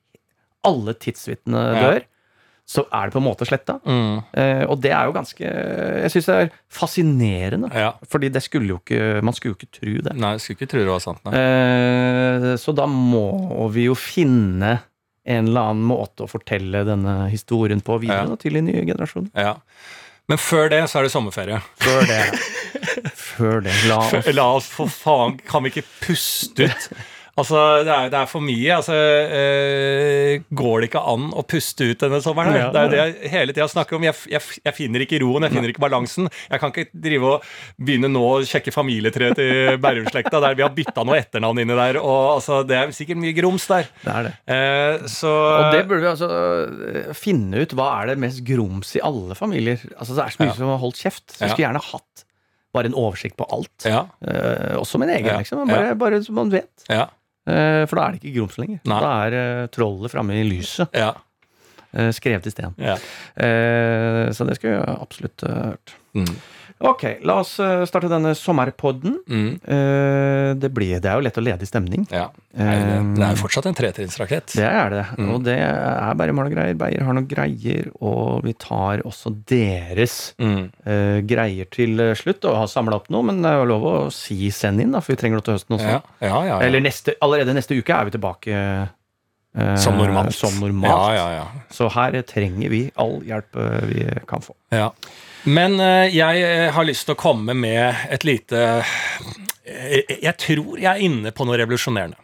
[0.64, 1.80] alle tidsvitnene Ja.
[1.90, 2.04] dør,
[2.66, 3.74] så er det på en måte sletta.
[3.84, 4.22] Mm.
[4.40, 7.68] Eh, og det er jo ganske Jeg syns det er fascinerende.
[7.76, 7.90] ja.
[8.08, 10.14] Fordi det skulle jo ikke Man skulle jo ikke tro det.
[10.16, 11.20] Nei, jeg skulle ikke tro det var sant.
[11.28, 14.78] Eh, så da må vi jo finne
[15.26, 18.36] en eller annen måte å fortelle denne historien på videre Ja.
[18.36, 19.30] til de nye generasjoner.
[19.36, 19.54] Ja.
[20.28, 21.60] Men før det så er det sommerferie.
[21.80, 22.22] Før det.
[23.14, 23.72] Før det.
[23.88, 26.88] La oss La oss for faen Kan vi ikke puste ut?
[27.36, 28.68] Altså, det er, det er for mye.
[28.76, 32.52] Altså, øh, går det ikke an å puste ut denne sommeren?
[32.54, 32.60] her?
[32.60, 32.68] Ja.
[32.74, 34.04] Det er jo det jeg hele tida snakker om.
[34.06, 36.28] Jeg, jeg, jeg finner ikke roen, jeg finner ikke balansen.
[36.50, 37.48] Jeg kan ikke drive og
[37.82, 41.98] begynne nå å sjekke familietreet til Bærum-slekta, der vi har bytta noe etternavn inni der.
[42.02, 43.90] Og altså, Det er sikkert mye grums der.
[44.04, 44.34] Det er det.
[44.54, 47.74] Eh, så Og det burde vi altså eh, finne ut.
[47.78, 49.82] Hva er det mest grums i alle familier?
[49.98, 50.56] Altså Det er så mye Ja.
[50.60, 51.26] som har holdt kjeft.
[51.34, 52.24] Så jeg skulle gjerne hatt
[52.74, 53.84] bare en oversikt på alt.
[53.86, 54.00] Ja.
[54.26, 55.36] Eh, også min egen, Ja.
[55.42, 55.66] liksom.
[55.70, 56.72] Bare, bare så man vet.
[56.90, 57.04] Ja.
[57.44, 58.80] Eh, for da er det ikke grums lenger.
[58.88, 59.00] Nei.
[59.04, 60.88] Da er uh, trollet framme i lyset.
[60.96, 61.12] Ja.
[61.92, 62.74] eh, skrevet i sten.
[62.80, 62.96] ja.
[63.36, 65.96] Eh, så det skulle jeg absolutt hørt.
[66.16, 66.34] Mm.
[66.84, 69.14] Ok, la oss eh, starte denne sommerpodden.
[69.30, 69.50] Mm.
[69.62, 72.02] Eh, det, blir, det er jo lett å lede i stemning.
[72.10, 72.26] ja.
[72.54, 74.52] Nei, det, det er jo fortsatt en tretrinnsrakett.
[74.54, 75.04] Det er det.
[75.18, 75.30] Mm.
[75.34, 76.76] Og det er bare mål og greier.
[76.78, 80.68] Beyer har noen greier, og vi tar også deres Mm.
[80.86, 82.44] eh, greier til eh, slutt.
[82.46, 85.00] Og har samla opp noe, men det er jo lov å si send inn, da,
[85.02, 85.88] for vi trenger noe til høsten også.
[85.96, 86.60] Ja, ja, ja, ja.
[86.68, 88.60] Eller neste, allerede neste uke er vi tilbake.
[89.56, 90.34] eh, Som normalt.
[90.34, 91.14] Som normalt.
[91.14, 91.66] Ja, ja, ja.
[91.74, 94.54] Så her trenger vi all hjelp eh, vi kan få.
[95.44, 100.80] Men eh, jeg eh, har lyst til å komme med et lite eh, Jeg tror
[100.80, 102.20] jeg er inne på noe revolusjonerende.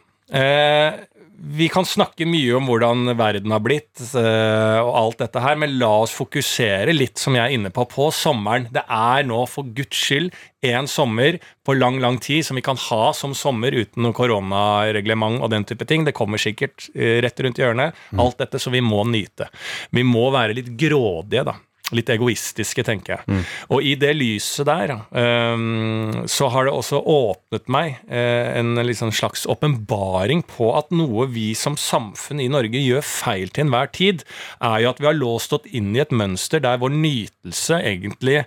[1.51, 5.89] Vi kan snakke mye om hvordan verden har blitt og alt dette her, men la
[6.05, 8.69] oss fokusere litt, som jeg er inne på, på sommeren.
[8.71, 10.29] Det er nå for guds skyld
[10.69, 15.41] en sommer på lang, lang tid som vi kan ha som sommer uten noe koronareglement
[15.41, 16.05] og den type ting.
[16.07, 17.99] Det kommer sikkert rett rundt hjørnet.
[18.21, 19.49] Alt dette, så vi må nyte.
[19.97, 21.57] Vi må være litt grådige, da.
[21.97, 23.45] Litt egoistiske, tenker jeg.
[23.73, 29.13] Og i det lyset der, um, så har det også åpnet meg uh, en liksom
[29.15, 34.25] slags åpenbaring på at noe vi som samfunn i Norge gjør feil til enhver tid,
[34.63, 38.45] er jo at vi har låst oss inn i et mønster der vår nytelse egentlig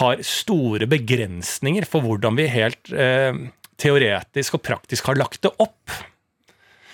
[0.00, 3.32] har store begrensninger for hvordan vi helt uh,
[3.78, 5.98] teoretisk og praktisk har lagt det opp.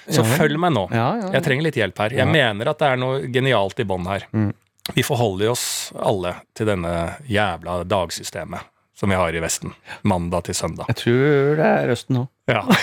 [0.04, 0.84] Så følg meg nå.
[0.92, 1.30] Ja, ja, ja.
[1.38, 2.14] Jeg trenger litt hjelp her.
[2.18, 4.26] Jeg mener at det er noe genialt i bånn her.
[4.36, 4.50] Mm.
[4.92, 6.92] Vi forholder oss alle til denne
[7.30, 9.74] jævla dagsystemet som vi har i Vesten.
[10.02, 10.86] Mandag til søndag.
[10.92, 12.30] Jeg tror det er Østen òg.
[12.50, 12.60] Ja.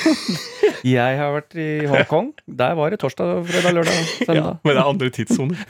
[0.81, 2.31] Jeg har vært i Hongkong.
[2.49, 4.55] Der var det torsdag, fredag, lørdag, ja, søndag.
[4.65, 5.61] men det er andre tidssoner.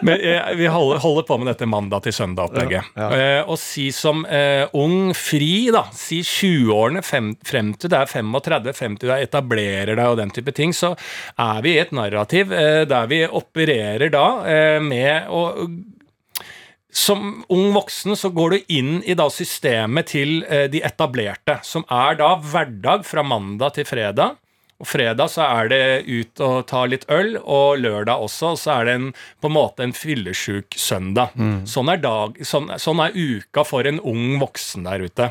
[0.00, 2.88] Men eh, vi holder, holder på med dette mandag til søndag-opplegget.
[2.96, 7.34] Ja, Eh, og si som eh, ung fri, da, si 20-årene frem,
[7.76, 10.94] til det er 35, frem til du etablerer deg og den type ting, så
[11.36, 15.44] er vi i et narrativ eh, der vi opererer da eh, med å
[16.92, 21.86] som ung voksen så går du inn i da systemet til eh, de etablerte, som
[21.86, 24.38] er da hverdag fra mandag til fredag.
[24.80, 28.86] Og fredag så er det ut og ta litt øl, og lørdag også, så er
[28.88, 29.08] det en,
[29.44, 31.34] på en måte en fyllesjuk søndag.
[31.68, 35.26] Sånn, er dag, sånn, sånn er uka for en ung voksen der ute.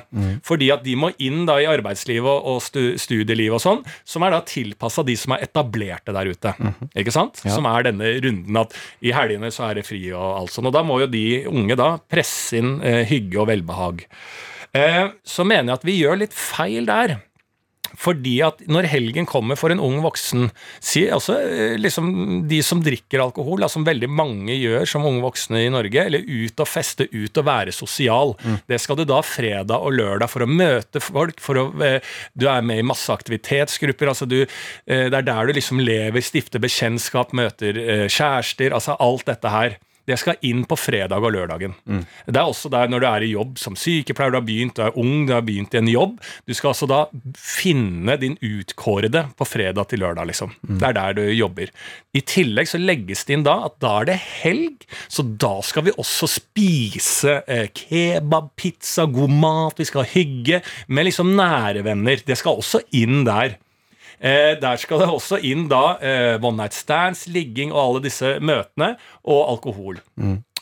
[0.46, 4.26] Fordi at de må inn da i arbeidslivet og, og stu, studielivet og sånn, som
[4.28, 6.54] er da tilpassa de som er etablerte der ute.
[6.94, 7.42] Ikke sant?
[7.50, 10.70] Som er denne runden at i helgene så er det fri og alt sånn.
[10.70, 14.06] Og da må jo de unge da presse inn eh, hygge og velbehag.
[14.78, 17.18] Eh, så mener jeg at vi gjør litt feil der.
[17.97, 20.49] Fordi at når helgen kommer for en ung voksen
[20.84, 22.10] Si altså eh, liksom
[22.49, 26.23] de som drikker alkohol, da, som veldig mange gjør som unge voksne i Norge, eller
[26.25, 28.36] ut og feste, ut og være sosial.
[28.69, 31.99] Det skal du da fredag og lørdag for å møte folk, for å eh,
[32.38, 34.12] Du er med i masse aktivitetsgrupper.
[34.13, 38.73] altså du, eh, Det er der du liksom lever, stifter bekjentskap, møter kjærester.
[38.73, 39.78] altså Alt dette her.
[40.10, 41.76] Det skal inn på fredag og lørdagen.
[42.26, 44.84] Det er også der når du er i jobb som sykepleier, du har begynt, du
[44.88, 46.17] er ung, du har begynt i en jobb.
[46.50, 47.00] Du skal altså da
[47.38, 50.56] finne din utkårede på fredag til lørdag, liksom.
[50.65, 51.69] Det er der du jobber.
[52.17, 55.86] I tillegg så legges det inn da at da er det helg, så da skal
[55.88, 62.22] vi også spise eh, kebab, pizza, god mat, vi skal hygge med liksom nære venner.
[62.26, 63.60] Det skal også inn der.
[64.19, 68.36] Eh, der skal det også inn da eh, one night stands, ligging og alle disse
[68.43, 70.01] møtene, og alkohol.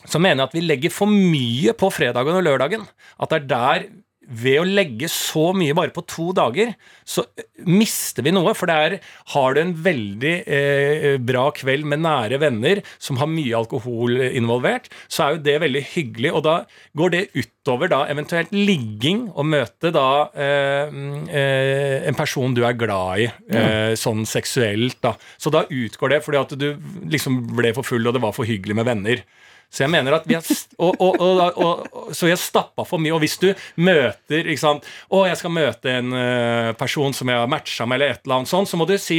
[0.07, 2.85] Så mener jeg at vi legger for mye på fredagen og lørdagen.
[3.19, 3.87] At det er der
[4.27, 6.73] ved å legge så mye bare på to dager,
[7.07, 8.53] så eh, mister vi noe.
[8.57, 8.95] For det er,
[9.33, 14.91] har du en veldig eh, bra kveld med nære venner som har mye alkohol involvert,
[15.07, 16.33] så er jo det veldig hyggelig.
[16.35, 16.57] Og da
[16.99, 22.63] går det utover da eventuelt ligging og møte da eh, mm, eh, en person du
[22.67, 24.99] er glad i, eh, sånn seksuelt.
[25.03, 25.15] da.
[25.39, 26.69] Så da utgår det fordi at du
[27.07, 29.27] liksom ble for full og det var for hyggelig med venner.
[29.69, 30.45] Så jeg mener at vi har,
[30.79, 33.11] og, og, og, så vi har stappa for mye.
[33.13, 33.49] Og hvis du
[33.83, 37.97] møter ikke sant, å, jeg skal møte en eh, person som jeg har matcha med,
[37.99, 39.17] eller et eller annet sånt, så må du si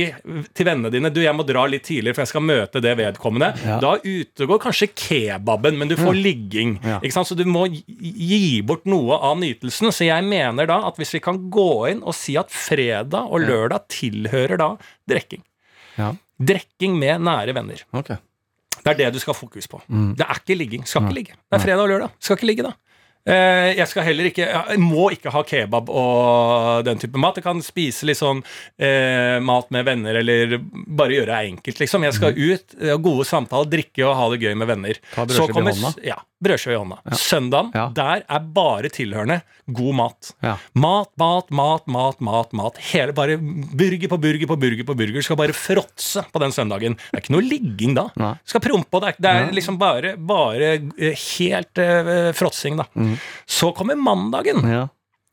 [0.56, 3.50] til vennene dine du, jeg må dra litt tidligere, for jeg skal møte det vedkommende.
[3.84, 6.78] Da utegår kanskje kebaben, men du får ligging.
[6.86, 6.96] Ja.
[7.04, 7.28] Ikke sant?
[7.28, 9.92] Så du må gi- bort noe av nytelsen.
[9.92, 13.44] Så jeg mener da at hvis vi kan gå inn og si at fredag og
[13.44, 14.70] lørdag tilhører da
[15.12, 15.44] drikking.
[16.00, 16.14] Ja.
[16.40, 17.84] Drikking med nære venner.
[17.92, 18.14] Ok.
[18.88, 19.80] Det er det du skal ha fokus på.
[19.88, 20.84] Det er ikke ligging.
[20.88, 21.36] Skal ikke ligge.
[21.48, 22.10] Det er fredag og lørdag.
[22.20, 22.74] Skal ikke ligge da.
[23.28, 27.36] Eh, Jeg skal heller ikke Jeg må ikke ha kebab og den type mat.
[27.36, 28.40] Jeg kan spise litt sånn
[28.80, 32.06] eh, mat med venner, eller bare gjøre det enkelt, liksom.
[32.08, 35.00] Jeg skal ut, eh, gode samtaler, drikke og ha det gøy med venner.
[35.14, 35.92] Ta brødskive Så i hånda.
[36.08, 36.16] Ja.
[36.38, 36.96] Brødskive i hånda.
[37.18, 37.88] Søndagen, Ja.
[37.94, 39.40] der er bare tilhørende
[39.74, 40.32] god mat.
[40.42, 40.52] Ja.
[40.74, 42.52] Mat, mat, mat, mat, mat.
[42.52, 45.20] mat Hele bare burger på burger på burger på burger.
[45.22, 46.94] Skal bare fråtse på den søndagen.
[46.94, 48.06] Det er ikke noe ligging da.
[48.16, 48.34] Nei.
[48.46, 52.86] Skal prompe, det er, det er liksom bare, bare eh, helt uh, fråtsing, da.
[53.46, 54.86] Så kommer mandagen Ja.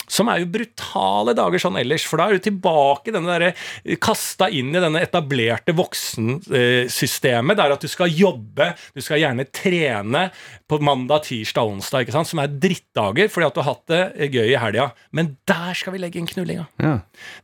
[0.07, 3.65] Som er jo brutale dager sånn ellers, for da er du tilbake denne der,
[4.01, 10.27] kasta inn i denne etablerte voksensystemet, der at du skal jobbe, du skal gjerne trene
[10.69, 14.29] på mandag, tirsdag, onsdag, ikke sant, som er drittdager fordi at du har hatt det
[14.33, 14.87] gøy i helga.
[15.15, 16.65] Men der skal vi legge inn knullinga.
[16.81, 16.95] Ja.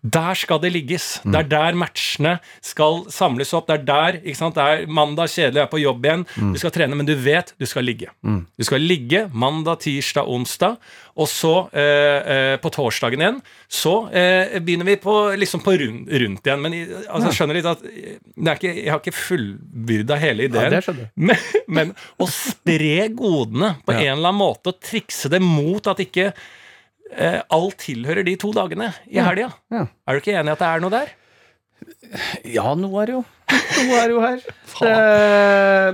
[0.02, 1.20] Der skal det ligges.
[1.22, 3.70] Det er der matchene skal samles opp.
[3.70, 6.26] Det er der, ikke sant, det er mandag, kjedelig, jeg er på jobb igjen.
[6.54, 8.10] Du skal trene, men du vet du skal ligge.
[8.58, 10.78] Du skal ligge mandag, tirsdag, onsdag,
[11.20, 16.08] og så eh, eh, på torsdagen igjen, så eh, begynner vi på, liksom på rund,
[16.24, 16.64] rundt igjen.
[16.64, 20.72] Men altså, jeg skjønner litt at eh, det ikke, jeg har ikke fullbyrda hele ideen.
[20.72, 21.14] det skjønner jeg.
[21.20, 26.00] Men, men å spre godene på en eller annen måte og trikse det mot at
[26.04, 29.52] ikke eh, alt tilhører de to dagene i helga.
[29.74, 29.88] Ja.
[30.08, 31.18] Er du ikke enig i at det er noe der?
[32.46, 33.22] Ja, noe er jo
[33.52, 34.42] Noe er jo her.
[34.82, 34.92] Det,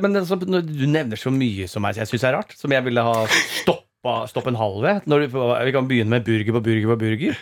[0.04, 2.86] men det, så, du nevner så mye som jeg, jeg syns er rart, som jeg
[2.86, 3.87] ville ha stoppa
[4.30, 5.08] stopp en halv ved.
[5.10, 7.40] Når du, vi kan begynne med burger på burger på burger.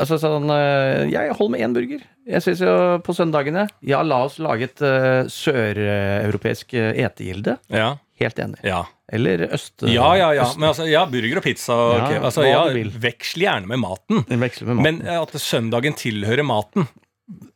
[0.00, 2.04] Altså sånn eh, Jeg holder med én burger.
[2.26, 2.72] Jeg syns jo
[3.04, 7.58] på søndagene Ja, la oss lage et uh, søreuropeisk eh, etegilde.
[7.68, 7.90] Ja.
[8.20, 8.60] Helt enig.
[8.64, 8.84] Ja.
[9.12, 9.82] Eller øst...
[9.84, 10.46] ja, ja, ja.
[10.46, 11.76] øst- Men altså, ja, burger og pizza.
[11.98, 12.16] Okay.
[12.16, 12.62] Ja, altså, ja,
[13.04, 14.24] veksl gjerne med maten.
[14.30, 14.80] Med maten.
[14.86, 16.88] Men at søndagen tilhører maten.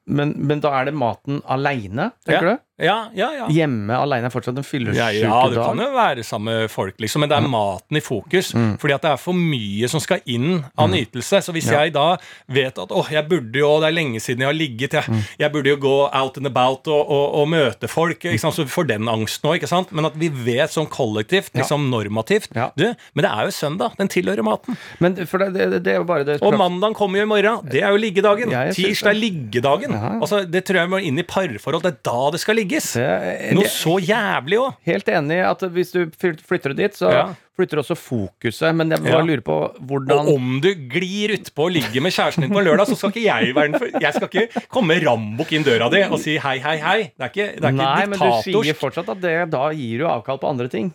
[0.08, 2.56] Men, men da er det maten aleine, tenker Ja.
[2.56, 2.64] du?
[2.78, 3.46] Ja, ja, ja.
[3.50, 5.16] Hjemme aleine er fortsatt en fyllesyk dag?
[5.18, 8.52] ja, det kan jo være samme folk, liksom, men det er maten i fokus.
[8.78, 11.40] Fordi at det er for mye som skal inn av nytelse.
[11.42, 11.80] Så hvis Ja.
[11.82, 12.04] jeg da
[12.46, 15.50] vet at åh, jeg burde jo, det er lenge siden jeg har ligget, jeg, jeg
[15.56, 18.54] burde jo gå out and about og, og, og møte folk, sant?
[18.54, 19.90] så vi får den angsten òg, ikke sant.
[19.90, 22.54] Men at vi vet sånn kollektivt, liksom normativt.
[22.78, 23.98] Du, men det er jo søndag.
[23.98, 24.78] Den tilhører maten.
[25.02, 27.66] Men for det, det, det er jo bare det Og mandagen kommer jo i morgen.
[27.66, 28.54] Det er jo liggedagen.
[28.70, 29.97] Tirsdag er liggedagen.
[30.20, 31.82] Altså, det tror jeg må inn i parforhold.
[31.84, 32.92] Det er da det skal ligges.
[32.98, 34.74] Det Noe så jævlig òg.
[34.88, 37.24] Helt enig at hvis du flytter flytter dit, så Ja.
[37.58, 38.74] flytter også fokuset.
[38.78, 42.54] Men jeg bare lurer på Og om du glir utpå og ligger med kjæresten din
[42.54, 45.64] på lørdag, så skal ikke jeg være den for Jeg skal ikke komme rambukk inn
[45.66, 46.98] døra di og si hei, hei, hei.
[47.18, 49.98] Det er ikke, det er ikke Nei, men du sier fortsatt at det, da gir
[49.98, 50.92] du avkall på andre ting.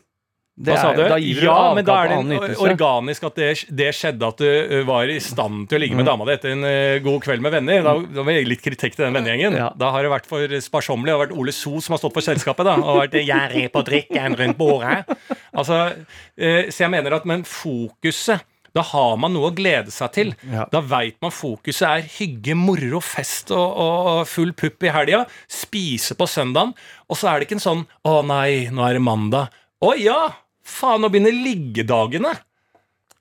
[0.56, 1.02] Det Hva sa du?
[1.10, 5.16] Da ja, men da er det organisk at det, det skjedde at du var i
[5.18, 5.82] stand til å Mm.
[5.82, 7.82] ligge med dama di etter en ø, god kveld med venner.
[7.82, 9.58] Da, da må jeg gi litt kritikk til den vennegjengen.
[9.58, 9.72] Ja.
[9.76, 11.10] Da har det vært for sparsommelig.
[11.10, 12.64] Det har vært Ole So som har stått for selskapet.
[12.70, 15.06] da Og vært gjerrig på drikken rundt bordet.
[15.58, 15.80] Altså,
[16.38, 20.32] ø, så jeg mener at Men fokuset da har man noe å glede seg til.
[20.50, 20.66] Ja.
[20.72, 25.26] Da veit man fokuset er hygge, moro, fest og, og full pupp i helga.
[25.48, 26.74] Spise på søndagen.
[27.10, 29.50] Og så er det ikke en sånn 'Å nei, nå er det mandag'.
[29.84, 30.30] Å ja!
[30.64, 32.34] Faen, nå begynner liggedagene.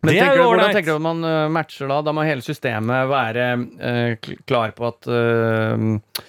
[0.02, 2.00] Men det er tenker du, hvordan tenker du at man øh, matcher da?
[2.02, 6.22] Da må hele systemet være uh, klar på at uh,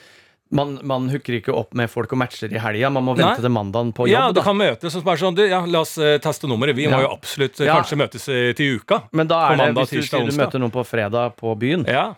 [0.53, 2.91] man, man hooker ikke opp med folk og matcher i helga.
[2.93, 3.45] Man må vente Nei.
[3.45, 4.13] til mandagen på jobb.
[4.13, 4.43] Ja, du da.
[4.45, 6.77] kan møtes og bare sånn du, ja, La oss eh, teste nummeret.
[6.77, 7.79] Vi må jo absolutt eh, Ja.
[7.79, 9.03] kanskje møtes eh, til uka.
[9.17, 11.87] Men da er det, mandag, hvis du tirsdag, du møter noen på fredag på byen,
[11.89, 12.11] Ja,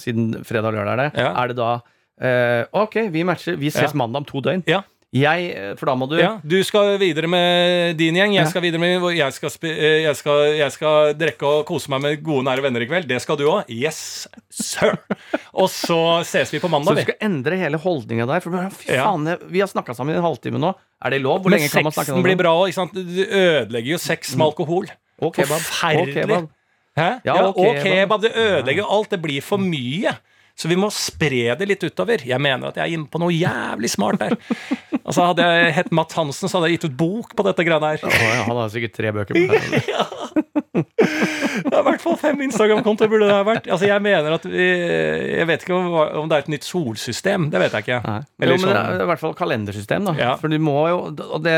[0.00, 1.30] siden fredag og lørdag er det, Ja.
[1.42, 1.70] er det da
[2.78, 3.56] Ok, vi matcher.
[3.58, 3.96] Vi ses Ja.
[3.98, 4.62] mandag om to døgn.
[4.70, 4.82] ja,
[5.14, 6.32] Jeg, for da må du ja.
[6.42, 8.32] Du skal videre med din gjeng.
[8.34, 8.50] Jeg Ja.
[8.50, 12.22] skal videre med jeg skal, eh, jeg, skal, jeg skal drikke og kose meg med
[12.26, 13.06] gode, nære venner i kveld.
[13.06, 13.68] Det skal du òg.
[13.70, 14.96] Yes, sir!
[15.54, 16.98] Og så ses vi på mandag.
[16.98, 18.42] Så du skal endre hele holdninga der?
[18.42, 20.74] For fy faen, jeg- vi har snakka sammen i en halvtime nå.
[21.04, 21.40] Er det lov?
[21.44, 22.74] Hvor Men lenge kan man snakke sexen blir bra òg.
[22.92, 24.90] Du ødelegger jo sex med alkohol.
[25.22, 25.60] Og kebab.
[25.62, 26.14] Forferdelig.
[26.14, 26.48] kebab.
[26.98, 27.08] Hæ?
[27.24, 28.20] Ja, Ja, og og kebab.
[28.22, 29.10] Det ødelegger alt.
[29.10, 30.16] Det blir for mye.
[30.56, 32.22] Så vi må spre det litt utover.
[32.24, 34.36] Jeg mener at jeg er inne på noe jævlig smart der.
[35.04, 37.90] Altså Hadde jeg hett Matt Hansen, så hadde jeg gitt ut bok på dette greiene
[37.92, 38.00] her.
[38.08, 39.34] Ja, han har sikkert tre bøker.
[39.36, 39.84] på det.
[40.74, 43.68] Det er i hvert fall fem Instagram-kontoer burde det ha vært.
[43.70, 44.64] Altså Jeg mener at vi,
[45.38, 45.86] Jeg vet ikke om,
[46.24, 47.46] om det er et nytt solsystem.
[47.52, 47.98] Det vet jeg ikke.
[48.04, 48.16] Nei.
[48.42, 50.14] Eller jo, men det sånn- er i hvert fall kalendersystem, da.
[50.18, 50.32] Ja.
[50.40, 51.54] For du må jo Og det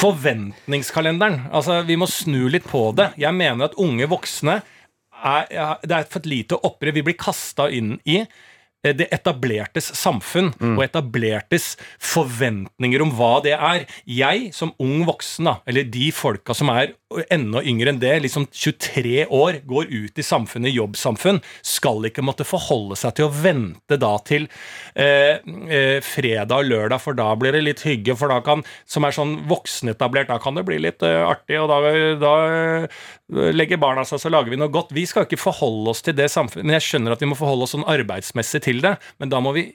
[0.00, 1.44] Forventningskalenderen.
[1.54, 3.12] Altså, Vi må snu litt på det.
[3.22, 4.60] Jeg mener at unge voksne
[5.24, 6.94] er, Det er for et lite opprør.
[6.96, 8.22] Vi blir kasta inn i
[8.82, 13.84] det etablertes samfunn og etablertes forventninger om hva det er.
[14.08, 16.94] Jeg som ung voksen, da, eller de folka som er
[17.30, 22.46] enda yngre enn det, liksom 23 år, går ut i samfunnet, jobbsamfunn, skal ikke måtte
[22.46, 24.46] forholde seg til å vente da til
[24.94, 29.06] eh, eh, fredag og lørdag, for da blir det litt hygge, for da kan, som
[29.06, 31.80] er sånn voksenetablert, da kan det bli litt eh, artig, og da,
[32.22, 33.02] da eh,
[33.58, 34.94] legger barna seg, så lager vi noe godt.
[34.94, 37.66] Vi skal ikke forholde oss til det samfunnet, men jeg skjønner at vi må forholde
[37.66, 39.68] oss sånn arbeidsmessig til det, men da må vi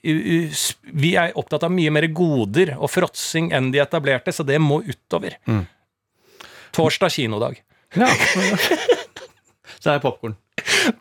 [0.96, 4.82] Vi er opptatt av mye mer goder og fråtsing enn de etablerte, så det må
[4.86, 5.38] utover.
[6.76, 7.62] Torsdag kinodag.
[7.96, 8.08] Ja.
[9.82, 10.36] Så er det popkorn.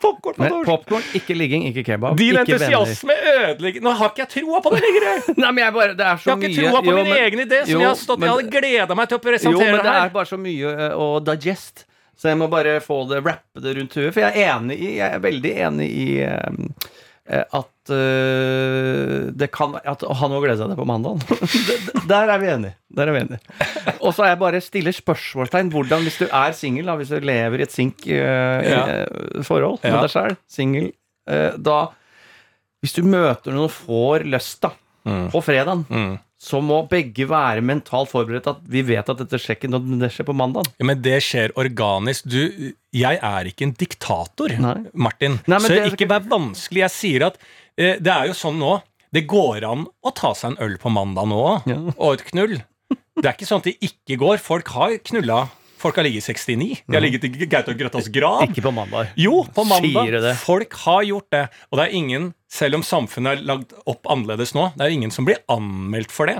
[0.01, 0.67] Popcorn på Men torsdag!
[0.69, 2.17] popkorn, ikke ligging, ikke kebab.
[2.19, 5.05] Din ikke entusiasme ødelegger Nå har ikke jeg troa på det lenger!
[5.41, 7.09] Nei, men jeg bare, det er Jeg så har mye ikke troa på Jo, min
[7.09, 9.23] men- egen idé, som jo, jeg har stått men- Jeg hadde gleda meg til å
[9.25, 10.05] presentere Jo, men det det her.
[10.09, 11.85] er bare så mye eh, å digest.
[12.15, 14.13] Så jeg må bare få det, rappe det rundt huet.
[14.15, 19.71] For jeg er enig i Jeg er veldig enig i eh, at uh, det kan
[19.81, 21.23] At han må glede seg til på mandag.
[22.11, 22.75] Der er vi enige.
[22.95, 23.39] Der er vi enige.
[23.99, 27.59] Og så er jeg bare stiller spørsmålstegn hvordan, hvis du er singel, hvis du lever
[27.59, 29.91] i et sink-forhold Ja.
[29.91, 30.91] med deg sjæl, singel,
[31.29, 31.87] uh, da
[32.85, 34.69] Hvis du møter noen og får lyst, da,
[35.31, 36.19] på fredagen, Mm.
[36.37, 40.11] så må begge være mentalt forberedt at vi vet at dette skjer ikke når det
[40.13, 40.67] skjer på mandag.
[40.77, 42.27] Ja, men det skjer organisk.
[42.29, 42.43] Du,
[42.93, 44.75] jeg er ikke en diktator, Nei.
[44.93, 45.39] Martin.
[45.47, 46.83] Nei, så det ikke vær vanskelig.
[46.85, 48.75] Jeg sier at uh, det er jo sånn nå.
[49.15, 51.79] Det går an å ta seg en øl på mandag nå òg, Ja.
[51.97, 52.59] og et knull.
[52.91, 54.41] Det er ikke sånn at det ikke går.
[54.43, 55.45] Folk har knulla.
[55.81, 56.81] Folk har ligget i 69.
[56.87, 58.45] De har ligget i Gaute og Grøttas grav.
[58.47, 59.11] Ikke på mandag.
[59.19, 60.31] Jo, på mandag.
[60.41, 61.43] Folk har gjort det.
[61.69, 65.13] Og det er ingen, selv om samfunnet er lagd opp annerledes nå, det er ingen
[65.13, 66.39] som blir anmeldt for det.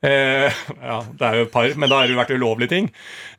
[0.00, 0.48] Eh,
[0.80, 2.86] ja, det er jo et par, men da har det vært ulovlige ting.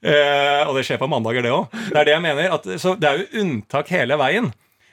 [0.05, 1.71] Eh, og det skjer på mandager, det òg.
[1.89, 2.51] Det er det jeg mener.
[2.57, 4.51] At, så det er jo unntak hele veien.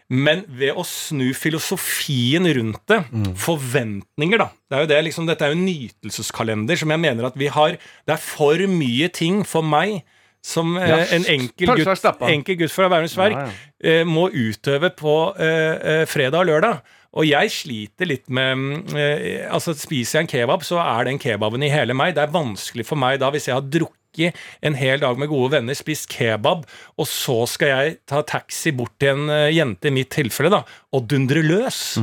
[0.08, 3.02] Men ved å snu filosofien rundt det,
[3.36, 7.28] forventninger, da Det er jo det, liksom, Dette er jo en nytelseskalender som jeg mener
[7.28, 9.98] at vi har Det er for mye ting for meg
[10.44, 13.98] som eh, Ja, en enkel gutt, enkel gutt fra Bærums Verk Ja, ja.
[13.98, 16.80] eh, må utøve på eh, eh, fredag og lørdag.
[17.18, 21.18] Og jeg sliter litt med mm, eh, Altså Spiser jeg en kebab, så er den
[21.20, 22.14] kebaben i hele meg.
[22.16, 25.52] Det er vanskelig for meg da, hvis jeg har drukket en hel dag med gode
[25.56, 26.66] venner, spist kebab,
[26.98, 30.64] og så skal jeg ta taxi bort til en eh, jente, i mitt tilfelle, da,
[30.94, 31.82] og dundre løs.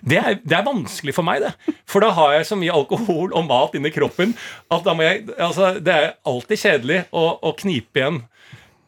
[0.00, 1.74] Det er, det er vanskelig for meg, det.
[1.84, 4.32] For da har jeg så mye alkohol og mat inni kroppen
[4.72, 8.22] at da må jeg Altså, det er alltid kjedelig å, å knipe igjen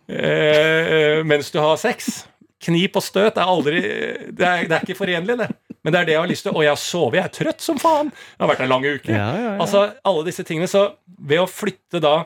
[0.09, 2.23] eh, mens du har sex.
[2.63, 5.49] Knip og støt er aldri Det er, det er ikke forenlig, det.
[5.83, 6.55] Men det er det jeg har lyst til.
[6.55, 7.17] Og jeg har sovet.
[7.19, 8.13] Jeg er trøtt som faen.
[8.15, 9.11] Det har vært en lang uke.
[9.11, 9.55] Ja, ja, ja.
[9.65, 10.69] Altså, alle disse tingene.
[10.71, 10.85] Så
[11.19, 12.21] ved å flytte da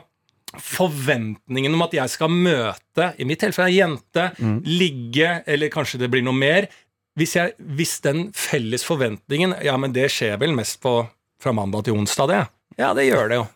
[0.61, 4.61] forventningen om at jeg skal møte, i mitt tilfelle ei jente, Mm.
[4.65, 6.67] ligge, eller kanskje det blir noe mer
[7.17, 11.09] hvis, jeg, hvis den felles forventningen Ja, men det skjer vel mest på
[11.41, 12.43] fra mandag til onsdag, det?
[12.77, 13.47] Ja, det gjør det jo.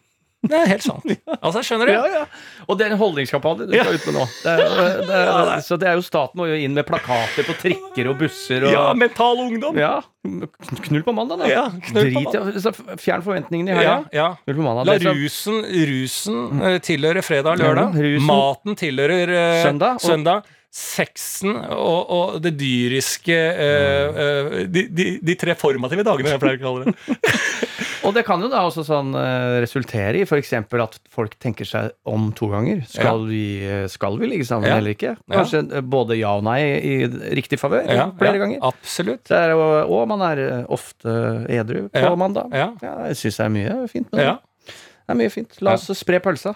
[0.42, 1.04] Det er helt sant.
[1.46, 1.92] Altså, skjønner du?
[1.94, 2.22] Ja, ja.
[2.68, 4.24] Og det er en holdningskampanje du skal ut med nå.
[4.42, 7.56] Det er, det er, så det er jo staten må jo inn med plakater på
[7.62, 9.78] trikker og busser og Ja, mental ungdom.
[9.78, 11.48] Ja, Knull på mandag, da.
[11.50, 12.70] Ja, knull Drit så
[13.02, 13.96] Fjern forventningene i helga.
[14.14, 14.28] ja.
[14.54, 14.86] Mandag.
[14.86, 17.96] La er så- rusen, rusen eh, tilhøre fredag og lørdag.
[17.98, 18.28] Ja, rusen.
[18.30, 20.44] Maten tilhører uh, Søndag, og- søndag.
[20.72, 26.62] Sexen og, og det dyriske eh, uh, de, de, de tre formative dagene, jeg pleier
[26.62, 27.18] å kalle det.
[28.02, 30.54] Og det kan jo da også sånn eh, resultere i f.eks.
[30.58, 32.80] at folk tenker seg om to ganger.
[32.90, 34.80] Skal, vi, eh, skal vi ligge sammen Ja.
[34.80, 35.12] eller ikke?
[35.30, 35.84] Kanskje ja.
[35.86, 36.96] både ja og nei i
[37.38, 38.64] riktig favør Ja, flere ja, ganger.
[38.72, 39.22] Absolutt.
[39.30, 40.42] Det er, jo- og man er
[40.74, 41.14] ofte
[41.54, 42.50] edru på Ja, mandag.
[42.58, 42.72] ja.
[42.82, 44.28] jeg syns det er mye fint med det.
[44.32, 44.36] Ja.
[44.66, 45.62] Det er mye fint.
[45.62, 46.56] La oss spre pølsa.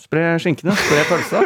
[0.00, 1.44] Spre skinkene, spre pølsa.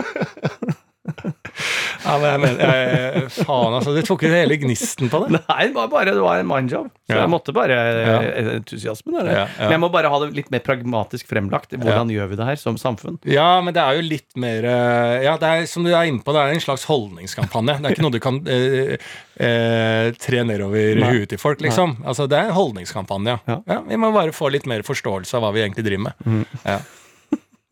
[1.04, 3.92] Ja, men jeg mener, jeg, faen, altså.
[3.96, 5.38] Du tok jo hele gnisten på det.
[5.50, 6.86] Nei, det var bare det var en mindjob.
[7.04, 7.18] Så Ja.
[7.22, 8.16] jeg måtte bare Ja.
[8.24, 9.26] eh, Entusiasmen.
[9.28, 9.44] Ja.
[9.58, 11.76] Men jeg må bare ha det litt mer pragmatisk fremlagt.
[11.76, 13.18] Hvordan gjør vi det her som samfunn?
[13.28, 16.24] Ja, men det er jo litt mer eh, Ja, det er som du er inne
[16.24, 17.78] på, det er en slags holdningskampanje.
[17.80, 18.96] Det er ikke noe du kan eh,
[19.36, 21.12] eh, tre nedover Nei.
[21.14, 21.98] huet til folk, liksom.
[22.04, 23.38] Altså, det er en holdningskampanje.
[23.48, 23.60] Ja.
[23.68, 23.80] Ja.
[23.88, 26.28] vi må bare få litt mer forståelse av hva vi egentlig driver med.
[26.28, 26.44] Mm.
[26.64, 26.80] Ja.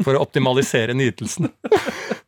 [0.03, 1.51] For å optimalisere nytelsen.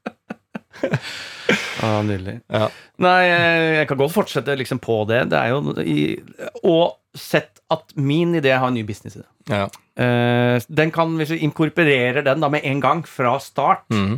[1.82, 2.38] Ja, Nydelig.
[2.48, 2.68] Ja.
[3.04, 5.24] Nei, eh, jeg kan godt fortsette liksom på det.
[5.32, 6.16] Det er jo i,
[6.64, 9.26] Og sett at min idé har en ny businessidé.
[9.50, 9.66] Ja.
[9.98, 14.16] Uh, den kan, Hvis vi inkorporerer den da med en gang fra start Mm.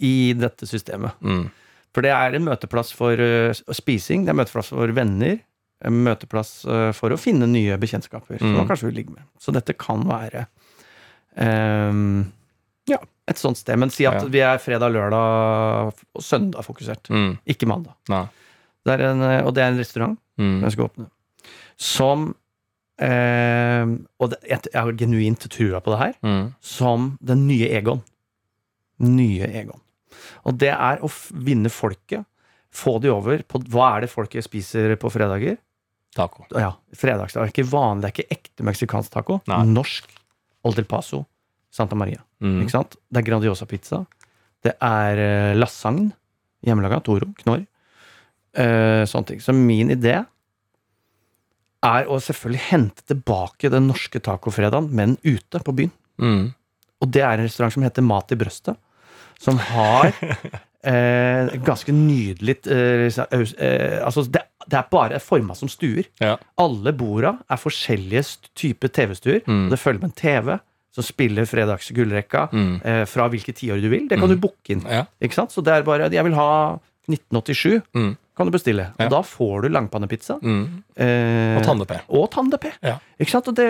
[0.00, 1.50] i dette systemet Mm.
[1.94, 5.38] For det er en møteplass for uh, spising, det er en møteplass for venner,
[5.84, 8.56] en møteplass uh, for å finne nye bekjentskaper som Mm.
[8.58, 9.22] man kanskje vil ligge med.
[9.40, 10.46] Så dette kan være
[11.36, 12.32] um,
[12.90, 12.98] ja,
[13.30, 13.78] et sånt sted.
[13.78, 14.28] Men si at Ja.
[14.28, 17.38] vi er fredag, lørdag og søndag fokusert, Mm.
[17.46, 17.94] ikke mandag.
[18.84, 20.60] Det er en, eh, og det er en restaurant Mm.
[20.62, 21.10] jeg skal åpne,
[21.76, 22.34] som
[22.98, 23.86] eh,
[24.20, 26.54] Og det, jeg, jeg har genuint trua på det her Mm.
[26.60, 28.02] som den nye Egon.
[29.00, 29.80] Nye Egon.
[30.44, 32.26] Og det er å vinne folket.
[32.72, 35.56] Få de over på hva er det folket spiser på fredager.
[36.14, 36.44] Taco.
[36.52, 37.46] Ja, fredagstaco.
[37.48, 39.40] Ikke vanlig, det er ikke ekte meksikansk taco.
[39.48, 39.64] Nei.
[39.64, 40.04] Norsk.
[40.64, 41.26] El Paso.
[41.70, 42.22] Santa Maria.
[42.42, 42.62] Mm.
[42.64, 42.96] Ikke sant?
[43.10, 44.02] Det er Grandiosa-pizza.
[44.64, 46.10] Det er uh, lasagne.
[46.66, 47.00] Hjemmelaga.
[47.06, 47.30] Toro.
[47.44, 47.64] Knorr.
[48.58, 49.42] Uh, sånne ting.
[49.44, 50.18] Så min idé
[51.80, 55.92] er å selvfølgelig hente tilbake den norske tacofredagen, men ute på byen.
[56.20, 56.50] Mm.
[57.00, 58.76] Og det er en restaurant som heter Mat i brøstet.
[59.40, 60.10] Som har
[60.84, 66.04] eh, ganske nydelig eh, eh, Altså, det, det er bare forma som stuer.
[66.20, 66.34] Ja.
[66.60, 68.26] Alle borda er forskjellige
[68.58, 69.40] typer TV-stuer.
[69.46, 69.70] Mm.
[69.72, 70.58] Det følger med en TV
[70.92, 72.80] som spiller fredags gullrekka Mm.
[72.84, 74.08] eh, fra hvilke tiår du vil.
[74.08, 74.82] Det kan du booke inn.
[74.88, 75.04] Ja.
[75.22, 75.50] Ikke sant?
[75.54, 76.78] Så det er bare Jeg vil ha
[77.08, 77.82] 1987.
[77.94, 78.16] Mm.
[78.36, 78.86] Kan du bestille.
[78.98, 79.04] Ja.
[79.06, 80.38] Og da får du langpannepizza.
[80.42, 80.82] Mm.
[80.96, 81.98] Eh, Og Tande-P.
[82.08, 82.70] og Tande-P.
[82.82, 82.98] Ja.
[83.20, 83.48] Ikke sant?
[83.48, 83.66] Og det,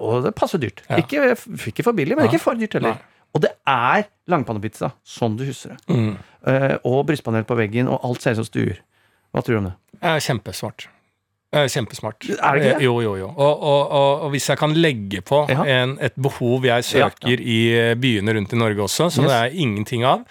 [0.00, 0.80] og det passer dyrt.
[0.96, 1.34] Ikke,
[1.68, 2.96] ikke for billig, men ikke for dyrt heller.
[3.34, 5.94] Og det er langpannepizza, sånn du husker det.
[5.96, 6.16] Mm.
[6.46, 8.78] Eh, og brystpanel på veggen, og alt ser ut som stuer.
[9.34, 9.74] Hva tror du om det?
[10.22, 10.86] Kjempesvart.
[11.70, 12.26] Kjempesmart.
[12.34, 12.58] Er.
[12.58, 12.84] Det ikke det?
[12.88, 13.28] Jo, jo, jo.
[13.34, 15.62] Og, og, og, og hvis jeg kan legge på Ja.
[15.82, 19.30] en, et behov jeg søker i eh, byene rundt i Norge også, som Yes.
[19.32, 20.24] det er ingenting av,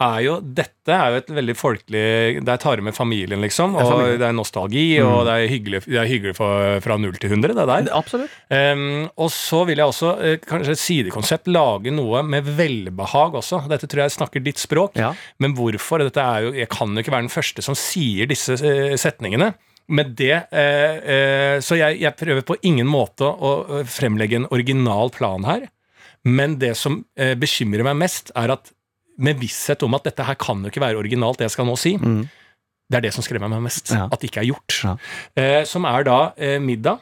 [0.00, 3.74] er jo Dette er jo et veldig folkelig Der tar du med familien, liksom.
[3.76, 4.16] Det er Og familie.
[4.22, 7.52] det er nostalgi, og det er hyggelig, det er hyggelig for, fra null til hundre,
[7.52, 7.90] det der.
[7.98, 8.30] Absolutt.
[8.50, 13.60] Ehm, og så vil jeg også, eh, kanskje et sidekonsept, lage noe med velbehag også.
[13.68, 14.96] Dette tror jeg snakker ditt språk.
[14.96, 15.12] Ja.
[15.38, 16.00] Men hvorfor?
[16.00, 19.52] Dette er jo, jeg kan jo ikke være den første som sier disse eh, setningene.
[19.90, 25.10] Men det, eh, eh, Så jeg, jeg prøver på ingen måte å fremlegge en original
[25.10, 25.68] plan her.
[26.24, 28.70] Men det som eh, bekymrer meg mest, er at
[29.20, 31.76] med visshet om at dette her kan jo ikke være originalt, det jeg skal nå
[31.80, 32.28] si, Mm.
[32.90, 33.92] Det er det som skremmer meg mest.
[33.94, 34.08] Ja.
[34.10, 34.74] At det ikke er gjort.
[34.82, 34.96] Ja.
[35.38, 36.98] Eh, som er da eh, middag.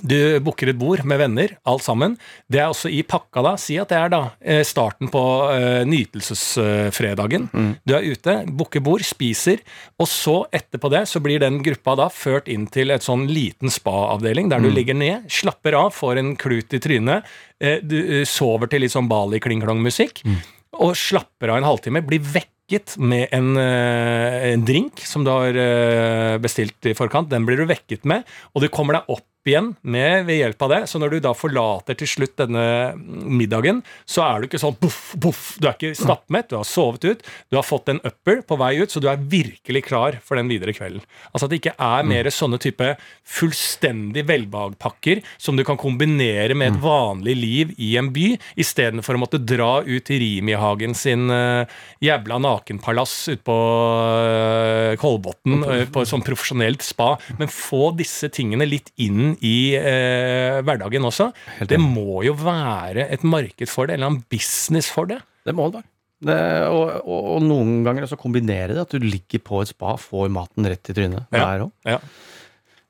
[0.00, 2.16] Du booker et bord med venner, alt sammen.
[2.50, 3.52] Det er også i pakka da.
[3.60, 5.20] Si at det er da eh, starten på
[5.52, 7.48] uh, nytelsesfredagen.
[7.52, 7.68] Mm.
[7.86, 9.60] Du er ute, booker bord, spiser,
[10.00, 13.70] og så etterpå det så blir den gruppa da ført inn til et sånn liten
[13.70, 14.74] spa-avdeling der du Mm.
[14.74, 17.24] ligger ned, slapper av, får en klut i trynet,
[17.62, 20.38] uh, du uh, sover til litt sånn Bali-kling-klong-musikk, Mm.
[20.80, 26.86] og slapper av en halvtime, blir vekket med en, en drink som du har bestilt
[26.88, 27.28] i forkant.
[27.28, 28.24] Den blir du vekket med,
[28.54, 30.80] og du kommer deg opp igjen med, ved hjelp av det.
[30.90, 32.64] Så når du da forlater til slutt denne
[32.98, 35.44] middagen, så er du ikke sånn boff, boff.
[35.60, 38.74] Du er ikke stappmett, du har sovet ut, du har fått en upper på vei
[38.80, 41.04] ut, så du er virkelig klar for den videre kvelden.
[41.32, 42.92] Altså at det ikke er mer sånne type
[43.28, 49.22] fullstendig velbehagpakker som du kan kombinere med et vanlig liv i en by, istedenfor å
[49.24, 51.68] måtte dra ut til Rimi-hagen sin uh,
[52.02, 57.14] jævla nakenpalass ute på uh, Kolbotn uh, på et sånn profesjonelt spa.
[57.40, 61.30] Men få disse tingene litt inn i eh, hverdagen også.
[61.68, 65.20] Det må jo være et marked for det, eller en business for det.
[65.46, 65.88] Det må det være.
[66.22, 66.34] Det,
[66.70, 70.28] og, og, og noen ganger også kombinere det, at du ligger på et spa, får
[70.30, 71.24] maten rett i trynet.
[71.34, 71.40] Ja.
[71.48, 71.72] Der òg.
[71.88, 71.98] Ja.